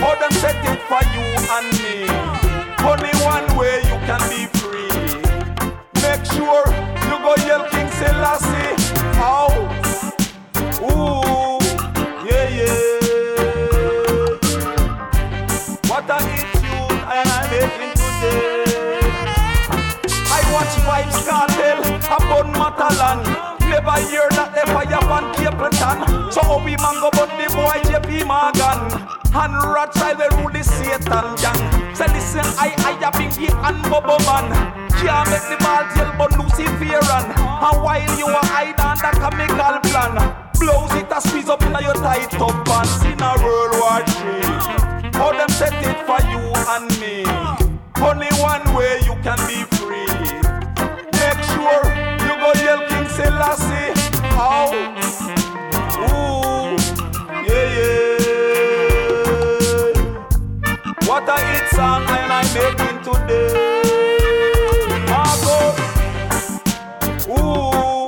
How 0.00 0.14
them 0.20 0.32
set 0.32 0.56
it 0.64 0.80
for 0.88 1.02
you 1.14 1.26
and 1.56 1.68
me. 1.78 2.08
Only 2.84 3.12
one 3.24 3.46
way 3.56 3.78
you 3.84 3.98
can 4.06 4.22
be 4.30 4.46
free. 4.58 4.88
Make 6.02 6.24
sure 6.26 6.64
you 7.08 7.16
go 7.24 7.34
yell 7.46 7.68
King 7.70 7.90
Selassie. 7.92 8.87
How? 9.18 9.50
Ooh, 10.78 11.58
yeah, 12.24 12.48
yeah. 12.58 12.98
What 15.90 16.06
a 16.06 16.18
tune 16.62 16.98
I 17.02 17.26
am 17.26 17.50
making 17.50 17.94
today. 17.98 19.02
I 20.30 20.40
watch 20.54 20.74
Vybz 20.86 21.18
Kartel 21.26 21.80
upon 22.16 22.46
Matalan. 22.54 23.20
Never 23.68 23.96
hear 24.08 24.28
that 24.30 24.54
they 24.54 24.66
fire 24.72 25.02
upon 25.68 26.32
So 26.32 26.40
Obi 26.48 26.76
man 26.76 27.00
go 27.00 27.10
but 27.12 27.30
the 27.36 27.46
boy 27.52 27.78
JP 27.88 28.26
Morgan. 28.26 28.80
And 29.28 29.54
Rothschild 29.54 30.18
they 30.18 30.28
rule 30.36 30.50
the 30.50 30.62
Satan 30.64 31.36
gang. 31.36 31.94
Say 31.94 32.08
listen, 32.08 32.46
I 32.56 32.72
I 32.88 32.92
a 33.06 33.10
Bingy 33.12 33.48
and 33.52 33.82
Bobo 33.90 34.16
man. 34.24 34.48
Can't 34.98 35.28
make 35.30 35.46
the 35.52 35.56
ball 35.62 35.84
tell 35.94 36.12
but 36.16 36.32
Luciferian. 36.38 37.24
And 37.36 37.76
while 37.84 38.18
you 38.18 38.26
are 38.26 38.46
hide 38.48 38.80
under 38.80 39.12
chemical 39.20 39.78
plan. 39.90 40.14
Blows 40.58 40.92
it 40.94 41.12
a 41.12 41.20
squeeze 41.20 41.48
up 41.48 41.62
in 41.62 41.72
your 41.84 41.94
tight 41.94 42.30
top 42.30 42.56
pants 42.66 43.04
in 43.04 43.20
a 43.20 43.30
World 43.42 43.74
War 43.78 44.02
Three. 44.18 45.08
How 45.18 45.32
them 45.32 45.48
set 45.50 45.74
it 45.84 45.98
for 46.06 46.20
you 46.32 46.42
and 46.74 46.88
me. 46.98 47.24
Only 48.02 48.28
one 48.40 48.64
way 48.74 48.98
you 49.04 49.14
can 49.22 49.38
be 49.46 49.62
free. 49.76 50.08
Make 51.14 51.42
sure 51.52 51.82
you 52.26 52.34
go 52.42 52.50
yell 52.64 52.82
King 52.88 53.08
Selassie. 53.08 53.92
How? 54.34 55.37
What 61.18 61.30
a 61.30 61.44
hit 61.46 61.68
song 61.70 62.04
I 62.06 62.18
and 62.22 62.32
I 62.32 62.42
today. 63.02 63.50
Ooh, 67.28 68.06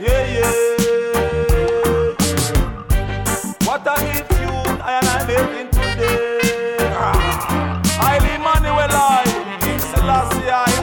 yeah, 0.00 0.24
yeah. 0.32 0.56
What 3.68 3.86
I 3.86 3.90
and 4.80 5.06
I 5.06 5.18
making 5.26 5.70
today. 5.72 6.78
Ah. 6.96 7.82
I, 8.00 8.16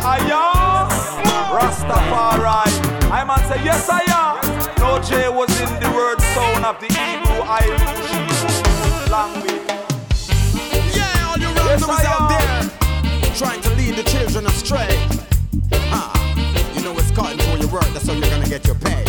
I, 0.06 0.16
I. 2.46 2.70
I 3.12 3.24
man 3.26 3.40
say 3.50 3.64
yes 3.64 3.90
I 3.90 4.04
am. 4.14 4.38
No 4.78 5.02
J 5.02 5.30
was 5.30 5.50
in 5.60 5.80
the 5.80 5.90
word 5.96 6.22
sound 6.22 6.64
of 6.64 6.80
the 6.80 6.86
Hebrew 6.94 7.42
Irish 7.42 9.10
language. 9.10 9.65
Yeah, 11.88 11.94
all 11.94 12.02
you 12.02 12.02
Yes, 12.02 12.02
randoms 12.02 12.02
I 12.02 12.06
out 12.06 12.30
there 12.30 13.36
trying 13.36 13.62
to 13.62 13.70
lead 13.76 13.96
the 13.96 14.04
children 14.04 14.48
astray. 14.48 14.90
Ah, 15.92 16.12
you 16.76 16.84
know 16.84 16.94
it's 16.94 17.12
cutting 17.12 17.40
for 17.40 17.58
your 17.58 17.70
work, 17.70 17.86
that's 17.94 18.08
how 18.08 18.14
you're 18.14 18.30
gonna 18.30 18.48
get 18.48 18.66
your 18.66 18.76
pay. 18.76 19.04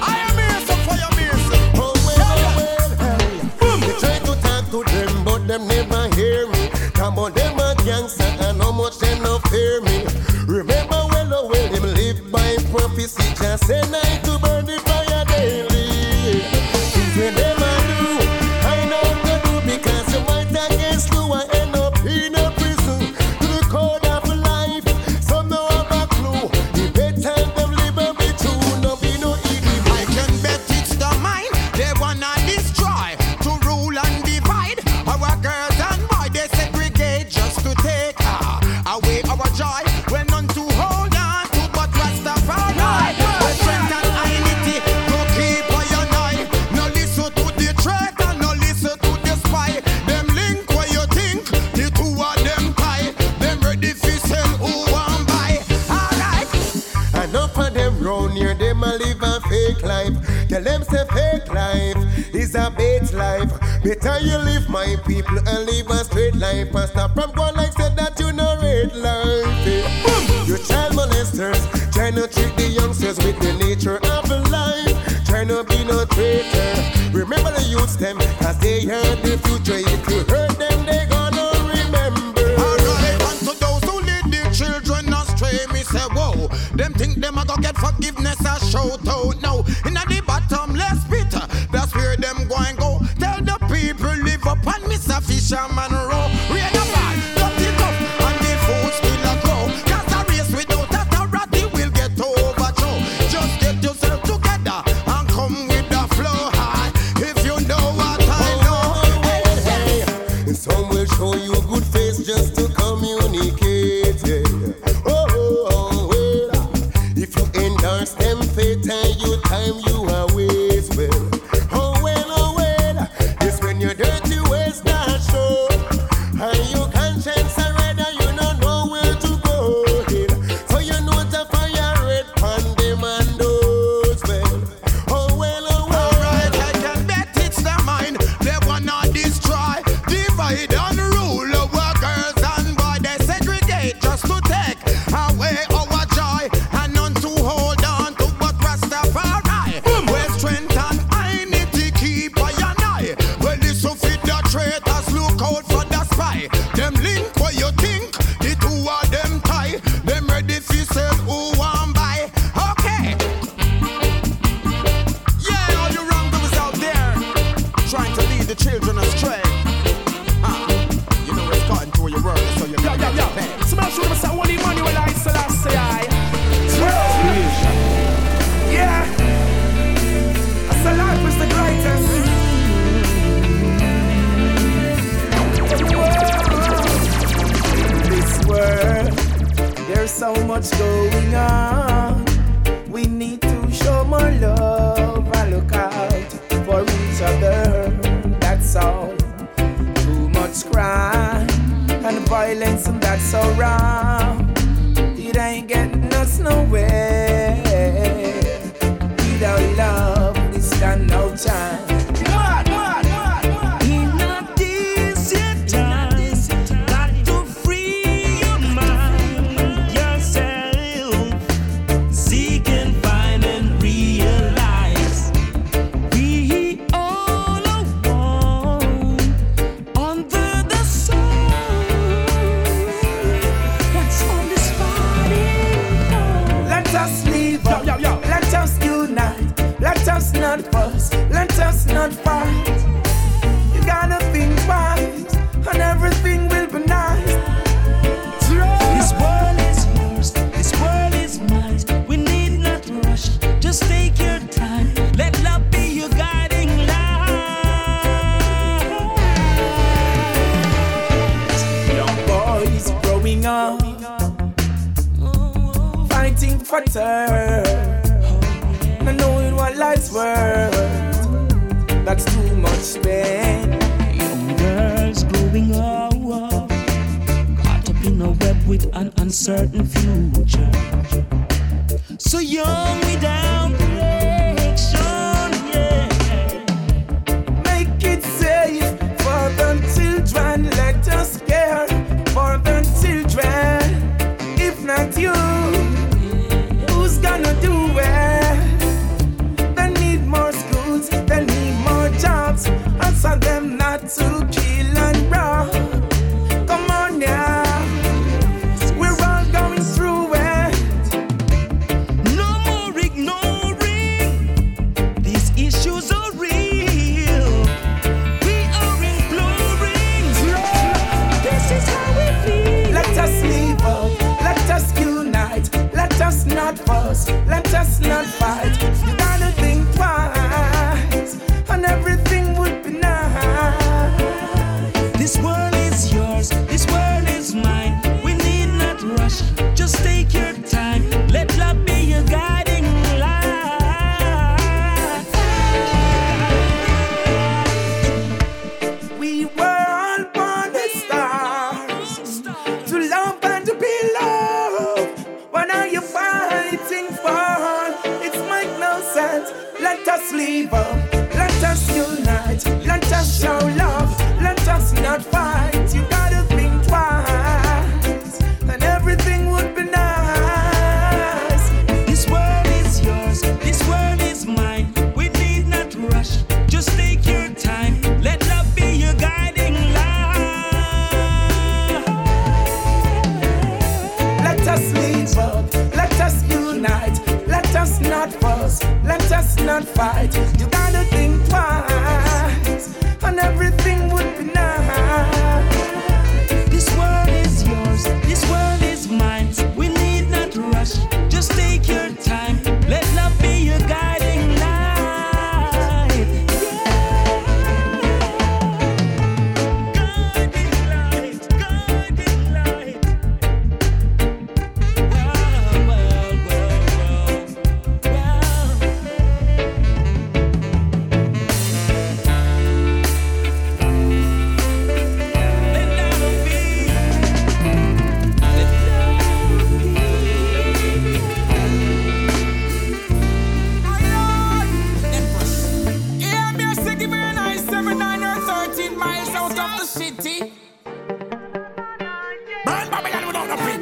I 0.00 0.18
am 0.28 0.36
here, 0.36 0.60
so 0.66 0.74
your 0.94 1.12
music. 1.18 1.60
Oh 1.74 1.92
well, 2.06 2.20
oh 2.20 2.54
well, 2.58 2.90
hey. 3.02 3.98
Try 3.98 4.18
to 4.18 4.40
talk 4.42 4.70
to 4.70 4.84
them, 4.84 5.24
but 5.24 5.46
them 5.48 5.66
never 5.66 6.14
hear 6.14 6.48
me. 6.48 6.68
Come 6.94 7.18
on, 7.18 7.32
them 7.32 7.58
a 7.58 7.74
gangster, 7.84 8.24
and 8.24 8.60
how 8.62 8.72
much 8.72 8.98
them 8.98 9.22
no 9.22 9.38
fear 9.50 9.80
me. 9.80 10.06
Remember 10.46 11.06
well, 11.10 11.34
oh 11.34 11.48
well, 11.48 11.68
them 11.72 11.82
live 11.94 12.30
by 12.30 12.56
prophecy. 12.70 13.22
Just 13.34 13.66
say 13.66 13.80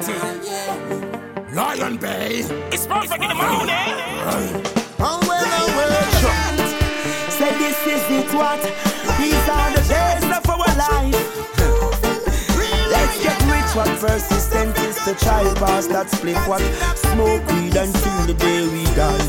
City. 0.02 0.40
Lion 1.54 1.96
Bay. 1.98 2.44
It's 2.72 2.86
four 2.86 3.04
o'clock 3.04 3.20
in 3.20 3.28
the 3.28 3.34
morning. 3.34 3.68
Eh? 3.68 3.84
Oh, 4.28 4.64
oh, 5.00 5.20
well, 5.28 5.44
oh, 5.44 5.68
well. 5.76 6.10
Say 7.30 7.52
this 7.58 7.78
is 7.86 8.04
it, 8.10 8.34
what? 8.34 8.60
These 9.18 9.48
are 9.48 9.70
the 9.76 9.82
days 9.88 10.24
of 10.36 10.48
our 10.48 10.72
life. 10.76 11.40
Let's 12.88 13.22
get 13.22 13.40
rich, 13.52 13.74
what 13.74 13.88
first 13.98 14.30
is 14.32 14.48
dentist, 14.48 15.04
the 15.04 15.14
child 15.14 15.56
pass 15.56 15.86
that 15.88 16.10
split, 16.10 16.36
what? 16.48 16.60
Smoke 16.96 17.46
weed 17.52 17.76
until 17.76 18.26
the 18.26 18.34
day 18.34 18.66
we 18.68 18.84
die. 18.94 19.26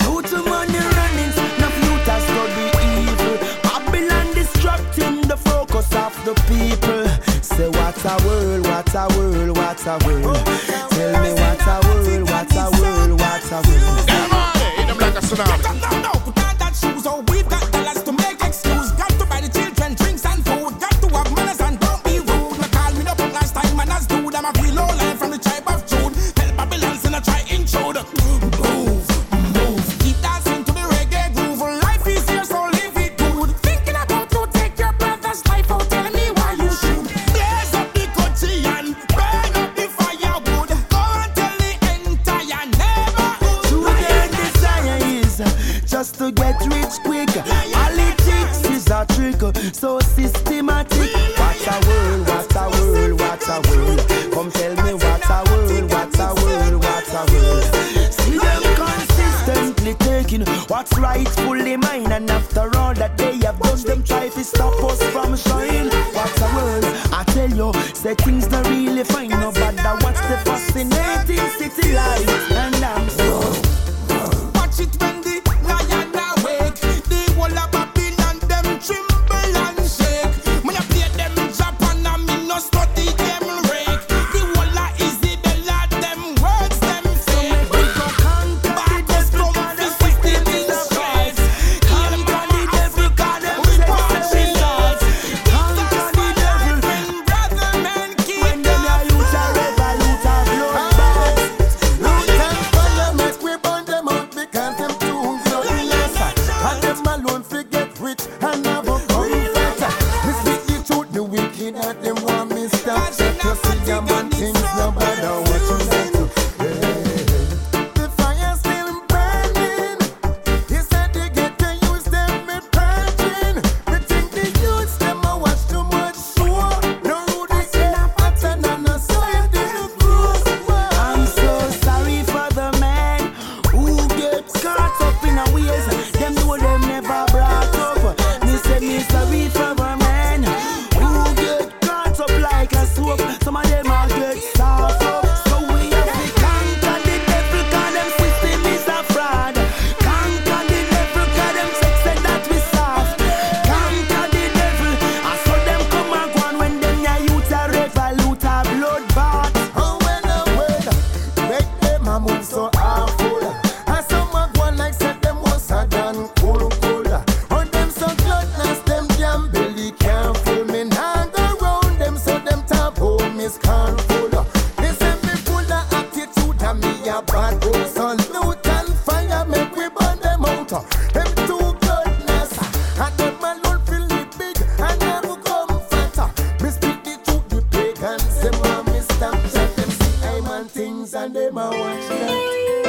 Too 0.00 0.22
to 0.30 0.42
money 0.48 0.78
running, 0.78 1.32
no 1.60 1.68
future 1.80 2.20
be 2.56 2.66
evil. 3.00 3.36
Babylon 3.62 4.34
distracting 4.34 5.22
the 5.22 5.36
focus 5.36 5.92
of 5.94 6.12
the 6.24 6.34
people 6.48 6.83
what 7.94 8.20
a 8.20 8.26
world, 8.26 8.66
what 8.66 8.94
a 8.94 9.08
world, 9.16 9.56
what 9.56 9.86
a 9.86 9.98
world. 10.06 10.46
Tell 10.90 11.22
me 11.22 11.32
what 11.32 11.66
a 11.66 11.80
world, 11.86 12.30
what 12.30 12.54
a 12.54 12.70
world, 12.80 13.20
what 13.20 13.52
a 13.52 13.62
world. 13.68 14.04
Put 16.24 16.38
on 16.38 16.56
that 16.58 16.74
shoes. 16.74 17.06
Oh, 17.06 17.22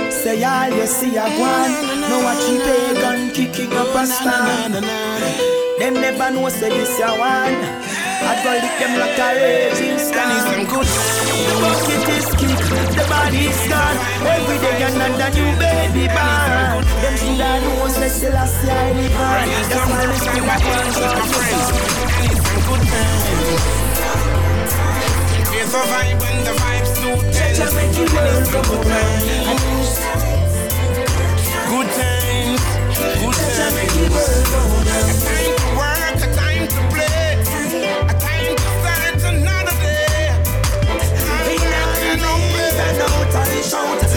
say 0.09 0.41
all 0.43 0.69
you 0.69 0.87
see 0.87 1.15
a 1.15 1.25
one. 1.37 1.73
No 2.09 2.17
watch 2.25 2.41
the 2.49 2.57
pagan 2.65 3.29
kicking 3.35 3.71
up 3.73 3.93
a 3.93 4.05
stand. 4.07 4.73
Them 5.77 5.93
never 5.93 6.31
know 6.31 6.49
say 6.49 6.69
this 6.69 6.99
a 6.99 7.09
one. 7.21 7.53
I 8.25 8.41
go 8.41 8.51
lick 8.57 8.75
them 8.81 8.97
like 8.97 9.19
a 9.21 9.29
raging 9.37 9.99
storm. 9.99 10.65
good. 10.65 10.89
The 11.45 11.53
bucket 11.61 12.09
is 12.17 12.29
kick, 12.41 12.61
the 12.97 13.03
body 13.07 13.45
is 13.45 13.61
gone. 13.69 13.97
Every 14.25 14.57
day 14.57 14.81
another 14.89 15.29
new 15.37 15.51
baby 15.61 16.05
born. 16.09 16.81
Them 17.01 17.15
see 17.21 17.37
that 17.37 17.61
know 17.61 17.87
say 17.93 18.09
a 18.09 18.45
see 18.49 18.71
I 18.71 18.73
live 18.97 19.21
on. 19.21 19.45
That's 19.69 19.85
why 19.85 20.03
we 20.09 20.17
still 20.17 20.49
a 20.49 20.57
good 22.65 23.84
It's 25.57 25.73
a 25.73 25.75
vibe 25.77 26.19
when 26.19 26.37
the 26.43 26.51
vibes 26.51 26.91
do 26.99 27.15
tell. 27.31 27.55
Just 27.55 27.73
make 27.75 27.95
you 27.95 28.05
world 28.13 28.45
go 28.51 28.59
round. 28.83 29.23
Good 31.71 31.89
times, 31.95 32.63
good 33.21 33.37
times. 33.39 33.73
Make 33.75 33.95
you 33.95 34.05
world 34.11 34.45
go 34.51 34.59
round. 34.83 35.07
A 35.09 35.15
time 35.25 35.55
to 35.55 35.67
work, 35.79 36.19
a 36.21 36.29
time 36.35 36.65
to 36.67 36.81
play, 36.91 37.39
a 38.03 38.15
time 38.19 38.55
to 38.55 38.67
start 38.81 39.21
another 39.31 39.75
day. 39.79 40.27
Knees 42.19 42.75
and 42.85 43.01
out 43.01 43.23
of 43.23 43.47
the 43.47 43.59
shout. 43.63 44.14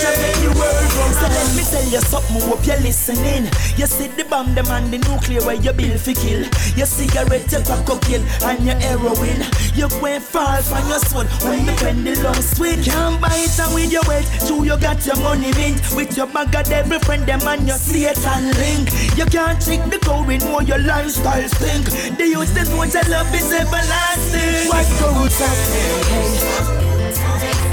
No 0.00 0.08
doubt, 0.08 0.08
touch 0.08 0.08
and 0.08 0.16
make 0.22 0.40
you 0.42 0.52
world 0.56 0.88
go 0.90 1.00
round. 1.00 1.14
So 1.14 1.26
let 1.28 1.48
me 1.56 1.62
tell 1.64 1.88
you 1.90 2.00
something, 2.00 2.40
hope 2.48 2.66
you're 2.66 2.80
listening. 2.80 3.44
You 3.76 3.86
see 3.86 4.08
the 4.08 4.24
bomb, 4.24 4.54
them 4.54 4.66
and 4.68 4.92
the 4.92 4.98
nuclear 4.98 5.42
where 5.44 5.56
you 5.56 5.72
build 5.72 6.00
for 6.00 6.14
kill. 6.14 6.44
You 6.76 6.86
cigarette, 6.86 7.52
you 7.52 7.60
crack 7.64 7.86
cocaine 7.86 8.24
and 8.42 8.64
your 8.64 8.76
heroin. 8.76 9.44
You 9.74 9.88
went 10.00 10.24
fall 10.24 10.62
from 10.62 10.88
your 10.88 11.00
soul 11.00 11.24
when 11.44 11.66
the 11.66 11.72
pendulum 11.76 12.34
swing. 12.34 12.82
Can't 12.82 13.20
buy 13.20 13.34
it 13.34 13.58
and 13.58 13.74
with 13.74 13.92
your 13.92 14.02
wealth, 14.06 14.28
true 14.46 14.64
you 14.64 14.76
got 14.78 15.04
your 15.06 15.16
money 15.20 15.52
mint. 15.52 15.80
With 15.94 16.16
your 16.16 16.26
bag 16.26 16.54
of 16.54 16.64
devil 16.66 16.98
friend, 17.00 17.26
them 17.26 17.42
and 17.46 17.66
your 17.66 17.78
Satan 17.78 18.52
link. 18.56 18.90
You 19.16 19.26
can't 19.26 19.60
trick 19.60 19.82
the 19.90 19.98
going 20.04 20.44
more 20.48 20.62
your 20.62 20.78
lifestyle 20.78 21.48
stink. 21.48 21.86
The 22.16 22.26
youth 22.26 22.54
that 22.54 22.68
want 22.76 22.94
your 22.94 23.04
love 23.08 23.32
is 23.34 23.52
everlasting. 23.52 24.68
What 24.68 24.86
goes 25.00 25.40
up? 25.40 25.58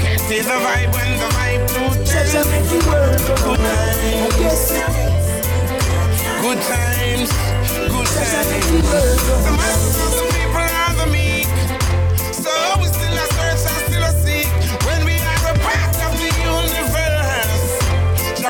Can't 0.00 0.20
see 0.20 0.40
the 0.40 0.50
vibe 0.50 0.92
when 0.92 1.18
the 1.18 1.28
vibe 1.34 1.68
do 1.68 2.07
To 2.28 2.44
make 2.50 2.70
you 2.70 2.78
world 2.86 3.16
go 3.26 3.34
round. 3.54 4.36
Yes, 4.38 4.70
Good 6.42 6.60
times, 6.60 7.30
good 7.88 8.06
times. 8.06 8.88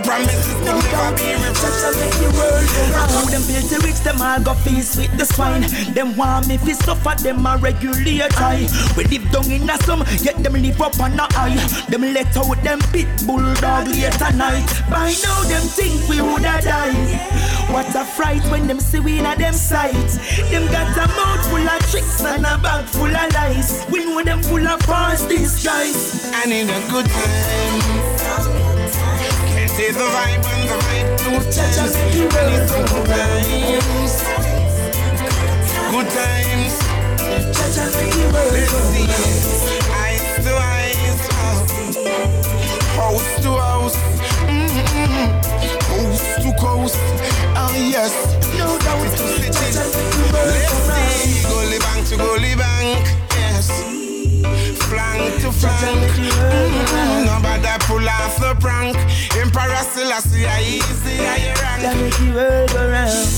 Promises 0.08 0.48
will 0.64 0.80
never 0.80 1.12
be 1.20 1.28
reversed. 1.36 1.84
to 1.84 1.88
make 2.00 2.16
the 2.16 2.28
world 2.32 2.64
round. 2.96 3.28
Them 3.28 3.44
build 3.44 3.68
the 3.68 3.78
rich, 3.84 4.00
them 4.00 4.22
all 4.24 4.40
go 4.40 4.54
feast 4.64 4.96
with 4.96 5.12
the 5.18 5.26
swine. 5.26 5.68
Them 5.92 6.16
want 6.16 6.48
me 6.48 6.56
fi 6.56 6.72
suffer, 6.72 7.14
them 7.22 7.44
a 7.44 7.58
regulate 7.58 8.32
I. 8.40 8.64
We 8.96 9.04
live 9.04 9.28
down 9.30 9.50
in 9.52 9.68
a 9.68 9.76
slum, 9.84 10.04
yet 10.24 10.42
them 10.42 10.54
live 10.54 10.80
up 10.80 10.98
on 10.98 11.12
a 11.20 11.28
high. 11.36 11.60
Them 11.92 12.02
let 12.16 12.34
out 12.36 12.56
them 12.64 12.80
pit 12.92 13.08
bulldog 13.26 13.88
late 13.88 14.20
at 14.20 14.34
night. 14.34 14.68
By 14.88 15.12
now 15.22 15.40
them 15.44 15.64
think 15.76 16.08
we 16.08 16.22
woulda 16.22 16.56
died. 16.64 16.96
What 17.68 17.92
a 17.94 18.04
fright 18.04 18.44
when 18.50 18.66
them 18.66 18.80
see 18.80 19.00
we 19.00 19.18
in 19.18 19.26
a 19.26 19.36
them 19.36 19.52
sight. 19.52 20.08
Them 20.48 20.64
got 20.72 20.96
a 20.96 21.06
mouth 21.12 21.44
full 21.52 21.68
of 21.68 21.80
tricks 21.90 22.24
and 22.24 22.46
a 22.46 22.56
bag 22.56 22.86
full 22.86 23.14
of 23.14 23.32
lies. 23.34 23.84
We 23.92 24.06
know 24.06 24.22
them 24.24 24.42
full 24.42 24.66
of 24.66 24.80
false 24.82 25.26
disguise. 25.28 26.32
I 26.32 26.46
need 26.46 26.70
a 26.70 26.80
good 26.88 27.06
time. 27.06 28.57
Can't 29.78 29.94
the 29.94 30.02
vibe 30.02 30.42
when 30.42 30.66
the 30.66 30.74
vibe 30.74 31.18
do 31.22 31.30
Just 31.52 31.54
tell. 31.54 31.86
to 31.86 31.94
make 31.94 32.10
the 32.10 32.26
I 32.26 32.26
need 32.26 32.66
world 32.66 32.66
some 32.66 32.86
go 32.86 32.98
good 32.98 33.06
times. 33.06 34.12
Good 35.92 36.08
times. 36.10 36.74
Just 37.54 37.94
to 37.94 38.04
make 38.04 38.52
Let's 38.52 38.74
see. 38.90 39.06
Eyes 40.02 40.26
to 40.44 40.52
eyes. 40.56 41.20
House 42.98 43.42
to 43.42 43.50
house. 43.54 43.96
Mm-mm. 44.50 45.26
Coast 45.86 46.26
to 46.42 46.50
coast. 46.60 46.98
Ah, 47.54 47.70
yes. 47.76 48.12
No 48.58 48.78
doubt. 48.80 49.06
To 49.06 49.16
Just 49.16 49.36
city. 49.38 49.70
to 49.78 49.82
make 49.94 50.18
the 50.18 50.34
world 50.34 50.54
Let's 50.58 51.22
see. 51.22 51.42
Gully 51.48 51.78
bank 51.78 52.06
to 52.08 52.16
gully 52.16 52.54
bank. 52.56 53.06
Yes. 53.30 54.07
Flank 54.86 55.40
to 55.42 55.50
flank. 55.52 56.12
Mm-mm. 56.16 57.24
Nobody 57.26 57.68
pull 57.84 58.08
off 58.08 58.38
the 58.38 58.54
prank. 58.60 58.96
Emperor 59.36 59.82
Selassie, 59.92 60.46
I 60.46 60.62
easy, 60.62 61.20
I 61.20 61.52
rank. 61.60 61.82
To 61.82 61.90
make 62.00 62.16
the 62.16 62.28
world 62.34 62.68
go 62.72 62.82
round. 62.90 63.28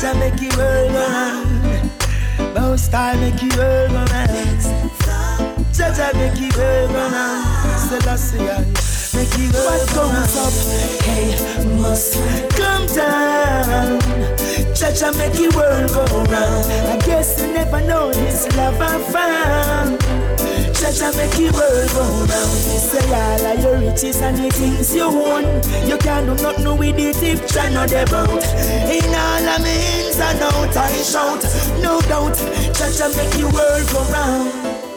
To 0.00 0.08
make 0.18 0.36
the 0.36 0.48
world 0.56 0.92
go 0.92 1.02
round. 1.14 2.54
Most 2.54 2.94
I 2.94 3.16
make 3.16 3.36
the 3.36 3.48
world 3.56 3.90
go 3.90 4.02
round. 4.12 4.62
Jah 5.74 5.92
Jah 5.94 6.12
make 6.14 6.34
the 6.34 6.48
world 6.56 6.90
go 6.90 7.02
round. 7.10 7.46
I 8.08 8.87
make 9.18 9.30
the 9.30 9.50
world 9.58 9.88
go 9.94 10.04
up. 10.22 10.54
Hey, 11.02 11.34
must 11.82 12.14
come 12.54 12.86
down. 12.94 13.98
Jah 14.74 14.92
Jah 14.94 15.12
make 15.18 15.32
the 15.32 15.50
world 15.56 15.90
go 15.90 16.04
round. 16.30 16.64
I 16.86 16.96
guess 17.04 17.40
you 17.40 17.52
never 17.52 17.80
know 17.80 18.12
this 18.12 18.46
love 18.56 18.80
I 18.80 18.98
found. 19.12 20.00
Jah 20.78 20.92
Jah 20.94 21.12
make 21.16 21.34
the 21.34 21.50
world 21.50 21.90
go 21.98 22.04
round. 22.30 22.58
You 22.70 22.78
say 22.78 23.06
all 23.10 23.46
of 23.46 23.62
your 23.62 23.78
riches 23.78 24.22
and 24.22 24.36
the 24.36 24.50
things 24.50 24.94
you 24.94 25.02
own. 25.02 25.44
You 25.88 25.98
can't 25.98 26.26
do 26.26 26.34
nothing 26.42 26.78
with 26.78 26.98
it 26.98 27.22
if 27.22 27.48
Jah 27.52 27.70
not 27.70 27.90
about. 27.90 28.44
In 28.86 29.14
all 29.24 29.48
of 29.54 29.62
me 29.64 30.06
ins 30.06 30.20
and 30.20 30.42
out, 30.42 30.76
I 30.76 30.92
shout, 31.02 31.42
no 31.82 32.00
doubt. 32.02 32.36
Jah 32.78 32.90
Jah 32.96 33.10
make 33.16 33.34
the 33.34 33.50
world 33.50 33.86
go 33.92 34.00
round. 34.12 34.87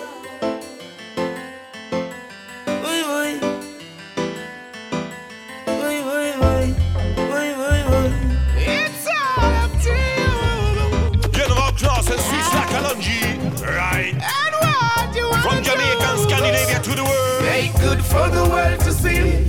To 16.84 16.96
the 16.96 17.04
world. 17.04 17.42
Make 17.44 17.74
good 17.80 18.04
for 18.04 18.28
the 18.30 18.44
world 18.50 18.80
to 18.82 18.92
see 18.92 19.46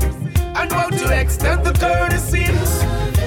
and 0.59 0.71
how 0.73 0.89
to 0.91 1.21
extend 1.21 1.65
the 1.65 1.73
courtesy. 1.73 2.45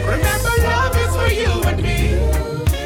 Remember, 0.06 0.54
love 0.64 0.96
is 0.96 1.16
for 1.16 1.32
you 1.34 1.52
and 1.70 1.82
me, 1.82 2.14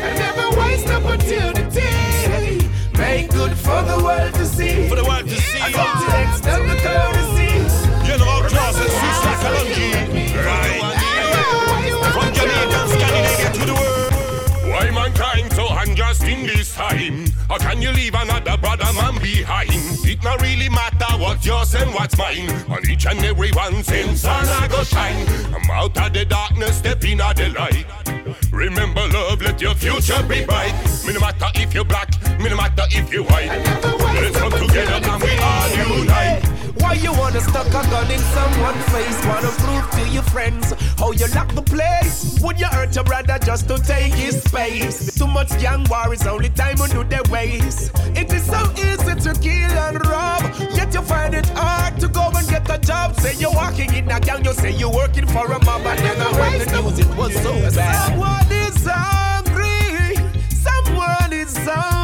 and 0.06 0.16
never 0.20 0.50
waste 0.60 0.88
opportunity. 0.88 2.70
Make 2.98 3.32
good 3.32 3.54
for 3.58 3.82
the 3.84 4.02
world 4.04 4.34
to 4.36 4.46
see 4.46 4.88
For 4.88 4.96
the 4.96 5.04
world 5.04 5.28
to 5.28 5.36
see. 5.36 5.60
and 5.62 5.76
how 5.76 5.92
to 6.06 6.30
extend 6.30 6.70
the 6.70 6.78
courtesy. 6.88 7.52
General 8.08 8.42
Class 8.50 8.76
and 8.78 8.92
Swiss 8.92 9.26
like 9.26 10.19
so 16.14 16.26
unjust 16.26 16.40
in 16.40 16.46
this 16.46 16.76
time? 16.76 17.26
How 17.48 17.58
can 17.58 17.82
you 17.82 17.92
leave 17.92 18.14
another 18.14 18.58
brother 18.58 18.92
man 18.94 19.22
behind? 19.22 19.72
It 20.06 20.24
not 20.24 20.42
really 20.42 20.70
matter 20.70 21.18
what's 21.18 21.46
yours 21.46 21.74
and 21.76 21.94
what's 21.94 22.18
mine. 22.18 22.50
On 22.70 22.90
each 22.90 23.06
and 23.06 23.20
every 23.20 23.52
one, 23.52 23.84
same 23.84 24.16
sun 24.16 24.48
I 24.48 24.68
go 24.68 24.84
shine. 24.84 25.28
I'm 25.54 25.70
out 25.72 25.98
of 25.98 26.14
the 26.14 26.26
darkness, 26.26 26.78
stepping 26.78 27.22
out 27.22 27.38
the 27.38 27.50
light. 27.50 27.86
Remember 28.52 29.08
love, 29.08 29.42
let 29.42 29.62
your 29.62 29.76
future 29.76 30.22
be 30.24 30.46
bright. 30.46 30.74
Me 31.06 31.14
no 31.14 31.20
matter 31.20 31.48
if 31.56 31.74
you're 31.74 31.86
black, 31.86 32.10
me 32.40 32.50
no 32.50 32.56
matter 32.56 32.84
if 32.92 33.12
you're 33.12 33.24
white. 33.24 33.50
Let's 33.50 34.38
come 34.38 34.52
together 34.52 35.10
and 35.10 35.24
we 35.24 35.38
all 35.38 36.00
unite. 36.00 36.59
Why 36.80 36.94
you 36.94 37.12
wanna 37.14 37.42
stuck 37.42 37.68
a 37.68 37.84
gun 37.92 38.10
in 38.12 38.20
someone's 38.20 38.86
face? 38.90 39.26
Wanna 39.26 39.52
prove 39.64 39.90
to 39.92 40.10
your 40.10 40.24
friends 40.24 40.74
how 40.98 41.12
you 41.12 41.28
lock 41.36 41.54
the 41.54 41.62
place? 41.62 42.40
Would 42.42 42.60
you 42.60 42.68
hurt 42.68 42.96
your 42.96 43.04
brother 43.04 43.38
just 43.44 43.68
to 43.68 43.78
take 43.78 44.14
his 44.14 44.42
space? 44.44 45.18
Too 45.18 45.28
much 45.28 45.52
young 45.62 45.84
war 45.90 46.14
is 46.14 46.26
only 46.26 46.50
time 46.50 46.78
to 46.78 46.88
do 46.88 47.04
their 47.04 47.24
ways. 47.30 47.92
It 48.16 48.32
is 48.34 48.46
so 48.46 48.62
easy 48.74 49.16
to 49.26 49.40
kill 49.40 49.72
and 49.86 50.06
rob, 50.08 50.42
yet 50.74 50.94
you 50.94 51.02
find 51.02 51.34
it 51.36 51.48
hard 51.50 52.00
to 52.00 52.08
go 52.08 52.32
and 52.36 52.48
get 52.48 52.70
a 52.70 52.78
job. 52.78 53.16
Say 53.20 53.36
you're 53.40 53.54
walking 53.54 53.94
in 53.94 54.10
a 54.10 54.20
gang, 54.20 54.44
you 54.46 54.54
say 54.54 54.72
you're 54.72 54.94
working 54.94 55.28
for 55.28 55.46
a 55.46 55.60
mob, 55.66 55.86
and 55.86 56.00
then 56.00 56.18
heard 56.18 56.62
the 56.62 56.82
news, 56.82 57.00
it 57.00 57.18
was 57.18 57.34
so 57.44 57.54
bad. 57.76 58.08
Someone 58.08 58.52
is 58.52 58.88
hungry, 58.90 60.16
someone 60.50 61.34
is 61.34 61.56
homeless, 61.58 61.99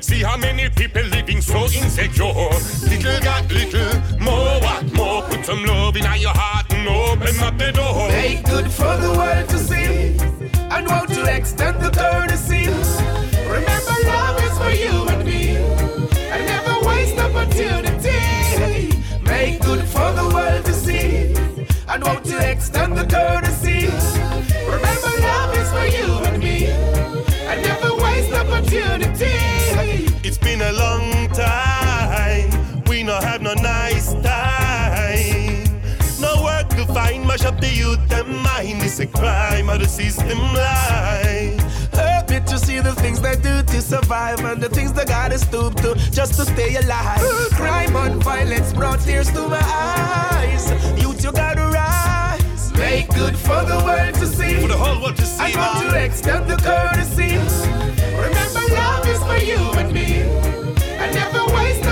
See 0.00 0.22
how 0.22 0.36
many 0.36 0.68
people 0.70 1.02
living 1.04 1.40
so 1.40 1.64
insecure. 1.64 2.50
Little 2.88 3.20
got 3.20 3.50
little, 3.50 4.00
more 4.18 4.60
what 4.60 4.92
more. 4.92 5.22
Put 5.22 5.44
some 5.46 5.64
love 5.64 5.96
in 5.96 6.04
your 6.20 6.34
heart 6.34 6.72
and 6.72 6.88
open 6.88 7.40
up 7.40 7.56
the 7.58 7.72
door. 7.72 8.08
Make 8.08 8.44
good 8.44 8.70
for 8.70 8.96
the 8.96 9.10
world 9.12 9.48
to 9.48 9.58
see, 9.58 10.16
and 10.70 10.86
want 10.86 11.10
to 11.10 11.24
extend 11.24 11.80
the 11.80 11.90
courtesy. 11.90 12.66
Remember, 13.48 13.96
love 14.04 14.42
is 14.42 14.58
for 14.58 14.70
you 14.70 15.08
and 15.08 15.24
me, 15.24 15.56
and 15.56 16.46
never 16.46 16.86
waste 16.86 17.18
opportunity. 17.18 18.92
Make 19.22 19.60
good 19.62 19.84
for 19.84 20.12
the 20.12 20.28
world 20.34 20.64
to 20.66 20.72
see, 20.72 21.34
and 21.88 22.04
want 22.04 22.24
to 22.26 22.38
extend 22.50 22.96
the 22.96 23.06
courtesy. 23.06 23.88
Remember, 24.66 25.12
love 25.20 25.56
is 25.56 25.70
for 25.72 25.86
you 25.86 26.08
and 26.28 26.38
me, 26.42 26.66
and 26.66 27.62
never 27.62 27.94
waste 27.96 28.32
opportunity. 28.32 29.49
Not 33.10 33.24
have 33.24 33.42
no 33.42 33.54
nice 33.54 34.12
time. 34.22 35.64
No 36.20 36.44
work 36.44 36.68
to 36.68 36.86
find, 36.94 37.26
mash 37.26 37.44
up 37.44 37.60
the 37.60 37.66
youth 37.66 38.08
them 38.08 38.28
mind. 38.42 38.82
It's 38.84 39.00
a 39.00 39.06
crime 39.08 39.68
of 39.68 39.80
the 39.80 39.88
system 39.88 40.38
lie. 40.38 41.56
Me 42.30 42.38
to 42.46 42.56
see 42.56 42.78
the 42.78 42.94
things 43.02 43.20
they 43.20 43.34
do 43.34 43.62
to 43.64 43.82
survive 43.82 44.38
and 44.44 44.62
the 44.62 44.68
things 44.68 44.92
they 44.92 45.04
gotta 45.04 45.38
stoop 45.38 45.74
to 45.82 45.96
just 46.12 46.34
to 46.34 46.44
stay 46.44 46.76
alive. 46.76 47.20
Crime 47.60 47.96
and 47.96 48.22
violence 48.22 48.72
brought 48.72 49.00
tears 49.00 49.28
to 49.32 49.48
my 49.48 49.60
eyes. 49.60 50.70
Youth, 51.02 51.24
you 51.24 51.32
gotta 51.32 51.66
rise. 51.66 52.72
Make 52.74 53.08
good 53.08 53.36
for 53.36 53.64
the 53.70 53.78
world 53.86 54.14
to 54.20 54.26
see. 54.26 54.60
For 54.60 54.68
the 54.68 54.76
whole 54.76 55.02
world 55.02 55.16
to 55.16 55.26
see. 55.26 55.42
I 55.42 55.50
want 55.56 55.90
to 55.90 56.04
extend 56.04 56.48
the 56.48 56.58
courtesy. 56.58 57.32
Remember, 58.24 58.62
love 58.72 59.04
is 59.08 59.20
for 59.28 59.40
you 59.44 59.60
and 59.80 59.92
me. 59.92 60.39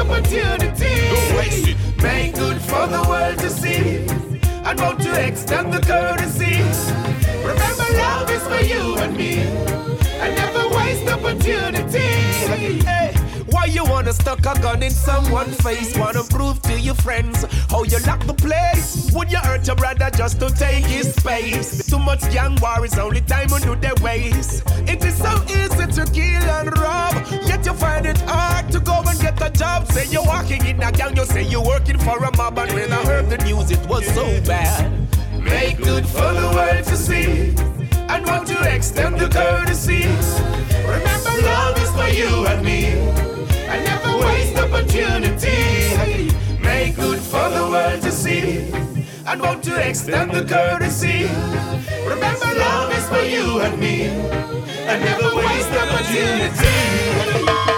Opportunity. 0.08 1.08
Don't 1.10 1.36
waste 1.36 1.68
it. 1.68 1.76
Make 2.02 2.34
good 2.34 2.60
for 2.62 2.86
the 2.86 3.04
world 3.08 3.38
to 3.40 3.50
see. 3.50 4.06
I 4.64 4.74
want 4.74 5.00
to 5.02 5.26
extend 5.26 5.72
the 5.72 5.80
courtesy. 5.80 6.62
Remember, 7.46 7.84
love 7.98 8.30
is 8.30 8.42
for 8.42 8.62
you 8.64 8.96
and 8.96 9.14
me. 9.16 9.42
I 10.20 10.28
never 10.34 10.68
waste 10.76 11.06
opportunity. 11.08 11.98
Hey, 11.98 13.17
why 13.50 13.64
you 13.66 13.84
wanna 13.84 14.12
stuck 14.12 14.40
a 14.40 14.54
gun 14.60 14.82
in 14.82 14.90
someone's 14.90 15.56
face? 15.60 15.96
Wanna 15.96 16.24
prove 16.24 16.60
to 16.62 16.78
your 16.78 16.94
friends 16.94 17.44
how 17.70 17.82
you 17.84 17.98
lock 18.06 18.24
the 18.26 18.34
place? 18.34 19.10
Would 19.14 19.30
you 19.30 19.38
hurt 19.38 19.66
your 19.66 19.76
brother 19.76 20.10
just 20.10 20.40
to 20.40 20.50
take 20.50 20.84
his 20.84 21.14
space? 21.14 21.86
Too 21.86 21.98
much 21.98 22.22
young 22.32 22.56
war 22.60 22.84
is 22.84 22.98
only 22.98 23.20
time 23.22 23.48
to 23.48 23.60
do 23.60 23.74
their 23.76 23.94
ways. 24.02 24.62
It 24.86 25.04
is 25.04 25.16
so 25.16 25.32
easy 25.44 25.86
to 25.86 26.04
kill 26.12 26.50
and 26.58 26.76
rob, 26.78 27.14
yet 27.46 27.64
you 27.64 27.74
find 27.74 28.06
it 28.06 28.20
hard 28.22 28.70
to 28.72 28.80
go 28.80 29.02
and 29.06 29.20
get 29.20 29.40
a 29.40 29.50
job. 29.50 29.86
Say 29.92 30.06
you're 30.06 30.24
walking 30.24 30.64
in 30.66 30.82
a 30.82 30.92
gang, 30.92 31.16
you 31.16 31.24
say 31.24 31.42
you're 31.42 31.64
working 31.64 31.98
for 31.98 32.18
a 32.18 32.36
mob, 32.36 32.58
and 32.58 32.72
when 32.72 32.92
I 32.92 33.02
heard 33.04 33.30
the 33.30 33.38
news, 33.38 33.70
it 33.70 33.84
was 33.88 34.06
so 34.14 34.24
bad. 34.42 34.90
Make 35.40 35.78
good 35.78 36.06
for 36.06 36.32
the 36.34 36.50
world 36.54 36.84
to 36.84 36.96
see 36.96 37.54
and 38.08 38.26
want 38.26 38.46
to 38.48 38.74
extend 38.74 39.18
the 39.18 39.28
courtesy. 39.28 40.04
Remember, 40.86 41.42
love 41.46 41.78
is 41.78 41.90
for 41.90 42.08
you 42.08 42.46
and 42.46 42.64
me. 42.64 43.37
Waste 44.20 44.56
opportunity. 44.56 46.30
Make 46.60 46.96
good 46.96 47.18
for 47.18 47.48
the 47.50 47.68
world 47.70 48.02
to 48.02 48.10
see 48.12 48.70
and 49.26 49.40
want 49.40 49.62
to 49.64 49.76
extend 49.76 50.32
the 50.32 50.44
courtesy. 50.44 51.28
Remember, 52.06 52.50
love 52.58 52.92
is 52.92 53.06
for 53.08 53.22
you 53.22 53.60
and 53.60 53.78
me. 53.78 54.08
I 54.88 54.98
never 54.98 55.34
waste 55.36 55.72
opportunity. 55.84 57.77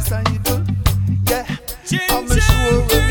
Disciple. 0.00 0.64
Yeah, 1.28 1.44
I'm 2.08 2.26
sure 2.26 3.09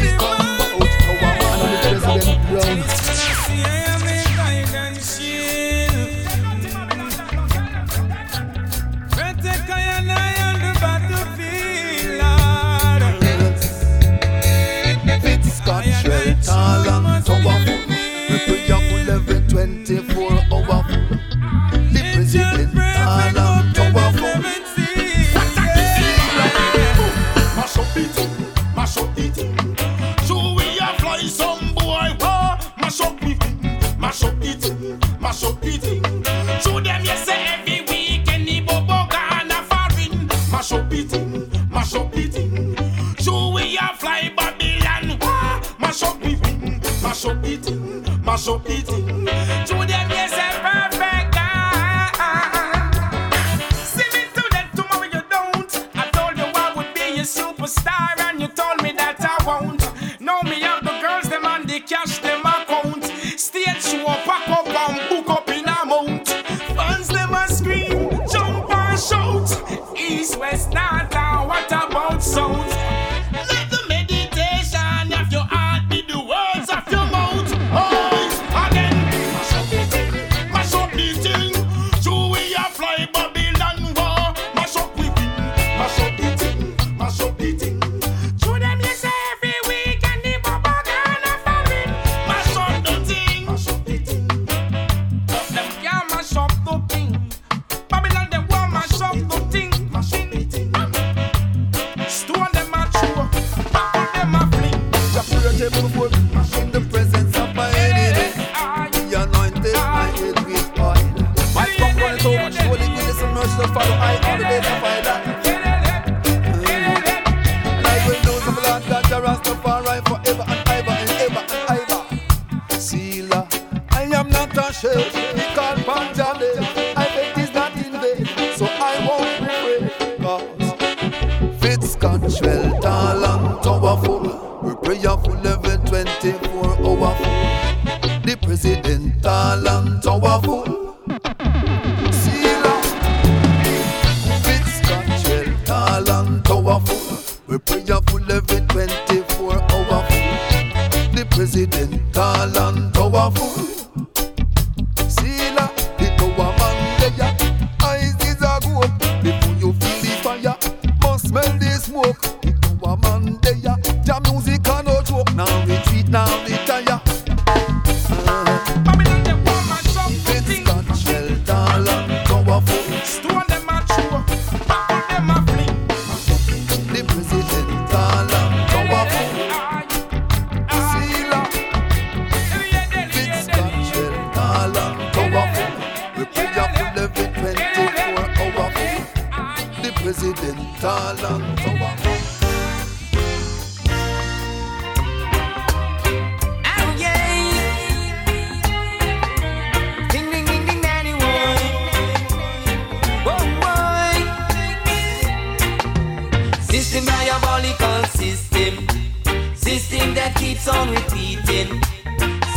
keeps 210.60 210.76
on 210.76 210.90
repeating. 210.92 211.82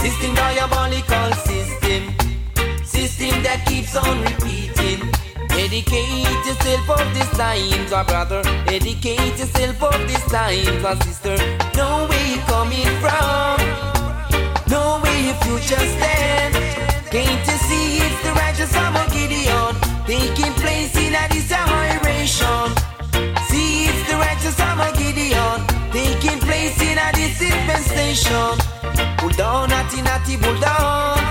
System 0.00 0.34
diabolical 0.34 1.32
system. 1.46 2.02
System 2.84 3.42
that 3.44 3.64
keeps 3.66 3.94
on 3.94 4.20
repeating. 4.22 5.08
Educate 5.50 6.42
yourself 6.46 6.90
of 6.90 7.14
this 7.14 7.30
time, 7.38 7.90
my 7.90 8.02
brother. 8.02 8.42
Educate 8.66 9.38
yourself 9.38 9.82
of 9.82 10.00
this 10.08 10.24
time, 10.26 10.82
my 10.82 10.94
sister. 11.04 11.36
Know 11.76 12.06
where 12.08 12.26
you're 12.26 12.44
coming 12.50 12.90
from. 12.98 13.58
Know 14.68 14.98
where 15.02 15.20
your 15.22 15.38
future 15.44 15.84
stand. 15.94 16.54
Can't 17.10 17.46
you 17.46 17.58
see 17.68 17.98
it's 17.98 18.22
the 18.24 18.32
righteous 18.32 18.74
Armageddon 18.74 19.76
taking 20.06 20.52
place 20.54 20.96
in 20.96 21.14
a 21.14 21.28
this 21.28 21.52
a 27.32 27.38
dispensation. 27.38 28.58
Pull 29.18 29.30
down, 29.30 29.68
natty, 29.68 30.02
natty, 30.02 30.36
pull 30.36 30.58
down. 30.60 31.21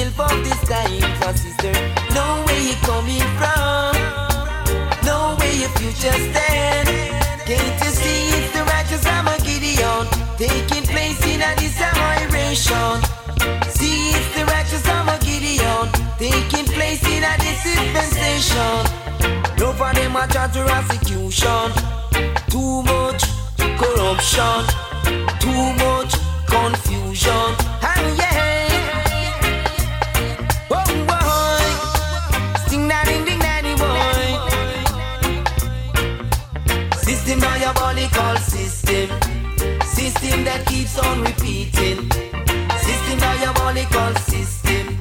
Yourself 0.00 0.32
of 0.32 0.44
this 0.44 0.60
time, 0.66 1.00
my 1.20 1.32
sister. 1.34 1.72
Know 2.14 2.42
where 2.46 2.62
you're 2.64 2.82
coming 2.88 3.20
from. 3.36 3.92
Know 5.04 5.36
where 5.36 5.52
your 5.52 5.68
future 5.76 6.16
stand. 6.32 6.88
Can't 7.44 7.84
you 7.84 7.90
see 8.00 8.28
it's 8.32 8.50
the 8.54 8.64
righteous 8.64 9.04
Armageddon 9.04 10.06
taking 10.38 10.84
place 10.88 11.20
in 11.26 11.42
a 11.42 11.54
this? 11.60 13.02
See 13.76 14.16
it's 14.16 14.34
the 14.34 14.46
righteous 14.46 14.88
Armageddon 14.88 15.92
taking 16.16 16.64
place 16.72 17.04
in 17.04 17.22
a 17.22 17.36
dispensation. 17.36 18.80
No 19.58 19.74
for 19.74 19.92
them 19.92 20.16
a 20.16 20.26
try 20.28 20.48
to 20.48 20.64
prosecution. 20.64 21.72
Too 22.48 22.82
much 22.88 23.22
corruption. 23.76 24.64
Too 25.40 25.74
much 25.74 25.79
keeps 40.90 41.06
on 41.06 41.20
repeating. 41.22 42.10
System 42.80 43.18
diabolical 43.18 44.14
system. 44.16 44.98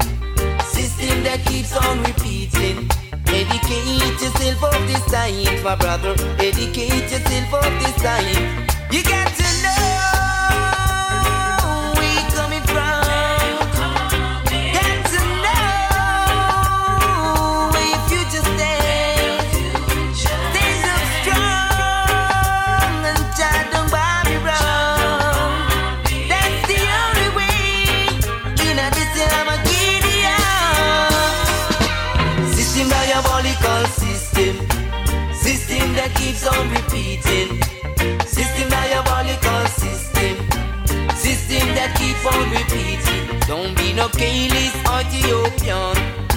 System 0.62 1.24
that 1.24 1.42
keeps 1.46 1.76
on 1.76 2.04
repeating. 2.04 2.90
Educate 3.26 4.22
yourself 4.22 4.64
of 4.64 4.88
this 4.88 5.04
time, 5.12 5.64
my 5.64 5.76
brother. 5.76 6.14
Educate 6.38 7.10
yourself 7.10 7.54
of 7.66 7.74
this 7.82 7.96
time. 8.04 8.68
You 8.92 9.04
got 9.04 9.34
to 9.36 9.49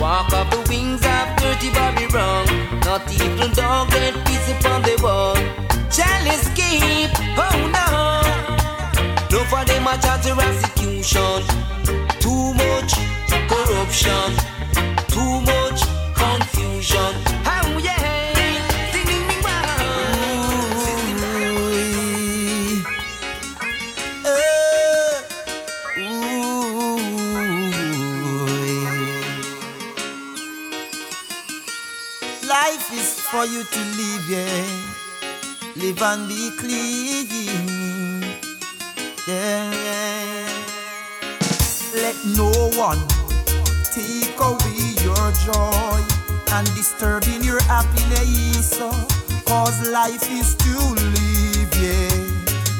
Walk 0.01 0.33
off 0.33 0.51
the 0.51 0.59
wings 0.69 1.05
of 1.05 1.37
dirty 1.37 1.71
Babylon. 1.71 2.47
Not 2.81 3.03
even 3.13 3.53
dog 3.53 3.91
that 3.91 4.15
peace 4.27 4.49
upon 4.51 4.83
the 4.83 4.97
wall. 5.03 5.37
Shall 5.91 6.27
escape, 6.27 7.13
oh 7.37 7.59
no. 7.77 8.23
No 9.31 9.45
for 9.45 9.65
them 9.65 9.87
a 9.87 9.97
charge 10.01 10.27
of 10.27 10.39
prosecution. 10.39 11.43
Too 12.19 12.55
much 12.55 12.93
corruption. 13.49 14.62
Live 35.75 36.03
and 36.03 36.29
be 36.29 36.51
clean. 36.59 38.23
Yeah. 39.27 40.53
Let 41.95 42.15
no 42.37 42.53
one 42.77 42.99
take 43.91 44.39
away 44.39 44.93
your 45.01 45.33
joy 45.47 46.01
and 46.53 46.67
disturbing 46.75 47.43
your 47.43 47.63
happiness. 47.63 48.79
Cause 49.47 49.89
life 49.89 50.31
is 50.31 50.55
to 50.57 50.77
live, 50.93 51.73
yeah. 51.81 52.33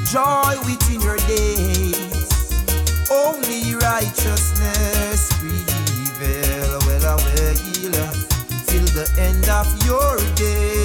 Joy 0.05 0.53
within 0.63 1.01
your 1.01 1.17
days. 1.25 2.53
Only 3.09 3.73
righteousness 3.73 5.33
prevail. 5.39 6.79
Well, 6.85 7.17
will 7.17 7.53
till 8.67 8.85
the 8.93 9.09
end 9.17 9.49
of 9.49 9.67
your 9.83 10.17
days. 10.35 10.82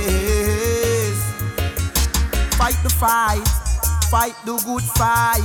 Fight 2.68 2.82
the 2.82 2.90
fight, 2.90 3.48
fight 4.10 4.34
the 4.44 4.52
good 4.66 4.82
fight. 4.82 5.40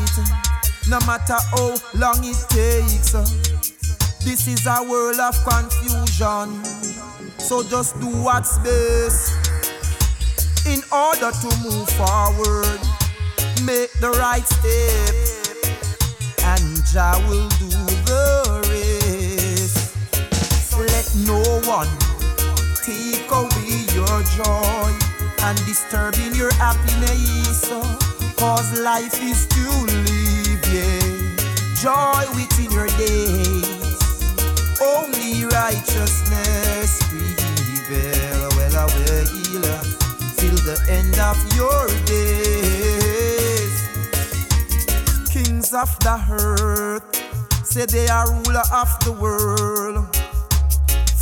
No 0.89 0.99
matter 1.07 1.37
how 1.51 1.79
long 1.95 2.19
it 2.19 2.35
takes. 2.49 3.13
This 4.25 4.45
is 4.45 4.65
a 4.67 4.83
world 4.83 5.21
of 5.21 5.33
confusion. 5.45 6.65
So 7.39 7.63
just 7.63 7.97
do 8.01 8.07
what's 8.07 8.57
best 8.57 9.31
in 10.67 10.81
order 10.91 11.31
to 11.31 11.49
move 11.63 11.87
forward. 11.95 12.81
Make 13.63 13.93
the 14.01 14.11
right 14.19 14.43
step, 14.43 15.15
and 16.43 16.83
Jah 16.91 17.23
will 17.29 17.47
do 17.47 17.69
the 18.03 18.67
rest. 18.67 19.95
Let 20.75 21.07
no 21.25 21.39
one 21.71 21.87
take 22.83 23.31
away 23.31 23.85
your 23.95 24.23
joy 24.35 25.02
and 25.43 25.57
disturbing 25.65 26.33
your 26.35 26.53
happiness. 26.53 27.69
Cause 28.37 28.79
life 28.79 29.21
is 29.21 29.45
to 29.47 29.63
live, 29.85 30.63
yeah. 30.71 31.35
Joy 31.83 32.23
within 32.35 32.71
your 32.71 32.87
days. 32.97 33.67
Only 34.81 35.45
righteousness 35.45 37.03
prevail. 37.09 38.49
Well, 38.57 38.75
I 38.77 38.85
will 38.85 39.43
till 40.43 40.57
the 40.67 40.77
end 40.89 41.17
of 41.19 41.37
your 41.55 41.87
days. 42.05 43.75
Kings 45.31 45.73
of 45.73 45.89
the 45.99 46.17
earth 46.31 47.03
say 47.65 47.85
they 47.85 48.07
are 48.07 48.27
ruler 48.29 48.67
of 48.73 48.89
the 49.05 49.13
world, 49.13 50.05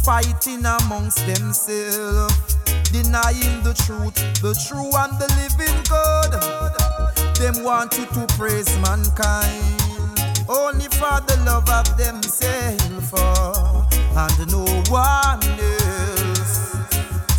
fighting 0.04 0.66
amongst 0.66 1.26
themselves, 1.28 2.51
denying 2.92 3.64
the 3.64 3.74
truth, 3.86 4.16
the 4.42 4.54
true 4.68 4.92
and 4.96 5.14
the 5.20 5.28
living 5.39 5.82
God. 5.89 6.32
Them 7.36 7.64
want 7.64 7.98
you 7.98 8.06
to 8.06 8.28
praise 8.38 8.70
mankind 8.80 9.82
only 10.48 10.88
for 11.00 11.22
the 11.28 11.38
love 11.46 11.70
of 11.70 11.98
themselves 11.98 13.14
and 14.16 14.52
no 14.52 14.66
one 14.89 15.42
else. 15.60 16.76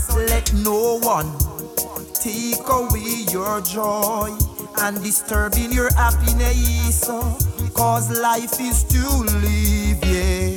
So 0.07 0.17
Let 0.17 0.53
no 0.55 0.99
one 1.01 1.31
take 2.15 2.67
away 2.69 3.25
your 3.31 3.61
joy 3.61 4.31
and 4.79 5.03
disturbing 5.03 5.73
your 5.73 5.93
happiness. 5.95 7.05
Cause 7.75 8.11
life 8.21 8.61
is 8.61 8.85
to 8.85 9.03
live, 9.45 10.05
yeah. 10.05 10.53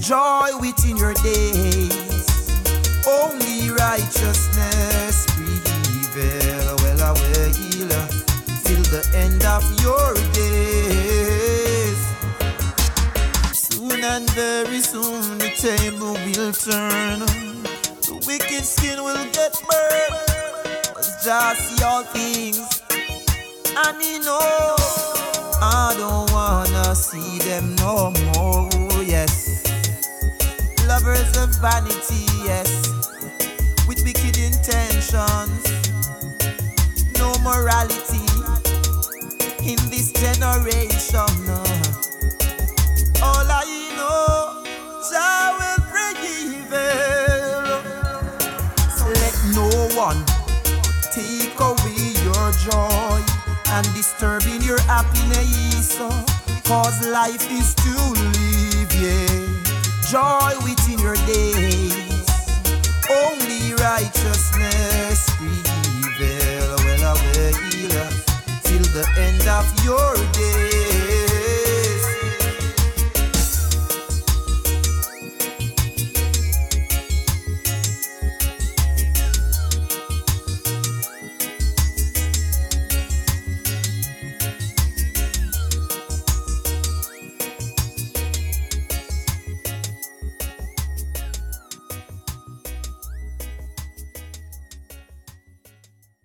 Joy 0.00 0.58
within 0.60 0.96
your 0.96 1.14
days. 1.14 2.09
Only 3.10 3.70
righteousness 3.70 5.26
prevail. 5.34 6.76
Well, 6.82 7.02
I 7.02 7.12
will 7.12 7.50
till 8.70 8.82
the 8.84 9.02
end 9.16 9.42
of 9.44 9.64
your 9.82 10.14
days. 10.38 12.00
Soon 13.52 14.04
and 14.04 14.30
very 14.30 14.80
soon 14.80 15.38
the 15.38 15.50
table 15.58 16.14
will 16.14 16.52
turn. 16.52 17.18
The 18.06 18.14
wicked 18.28 18.64
skin 18.64 19.02
will 19.02 19.24
get 19.32 19.52
burned. 19.68 20.94
Cause 20.94 21.24
just 21.24 21.60
see 21.68 21.82
all 21.82 22.04
things. 22.04 22.82
And 23.76 24.02
you 24.02 24.20
know, 24.20 24.76
I 25.60 25.94
don't 25.98 26.30
wanna 26.32 26.94
see 26.94 27.38
them 27.38 27.74
no 27.76 28.12
more. 28.34 28.68
Yes. 29.02 29.64
Lovers 30.86 31.36
of 31.38 31.50
vanity, 31.60 32.26
yes. 32.44 32.89
Wicked 34.04 34.38
intentions. 34.38 35.64
No 37.18 37.34
morality 37.42 38.24
in 39.62 39.76
this 39.90 40.12
generation. 40.12 41.30
no. 41.46 41.62
All 43.22 43.46
I 43.46 43.66
know, 43.96 44.64
Jah 45.08 45.56
will 45.58 45.82
prevail. 45.92 47.82
So 48.96 49.06
let 49.06 49.36
no 49.54 49.68
one 49.96 50.24
take 51.12 51.58
away 51.60 52.14
your 52.24 52.52
joy 52.66 53.20
and 53.68 53.86
disturbing 53.94 54.62
your 54.62 54.80
happiness. 54.82 55.96
Oh. 56.00 56.24
Cause 56.64 57.06
life 57.08 57.50
is 57.50 57.74
to 57.74 57.92
live, 58.16 58.92
yeah. 58.94 59.26
Joy 60.08 60.54
within 60.64 60.98
your 61.00 61.16
days. 61.26 61.89
Righteousness 63.80 65.30
prevail. 65.38 66.76
Well, 66.84 67.02
I 67.02 67.14
will 67.14 68.10
till 68.62 68.84
the 68.92 69.06
end 69.16 69.48
of 69.48 69.84
your 69.84 70.14
days. 70.34 70.89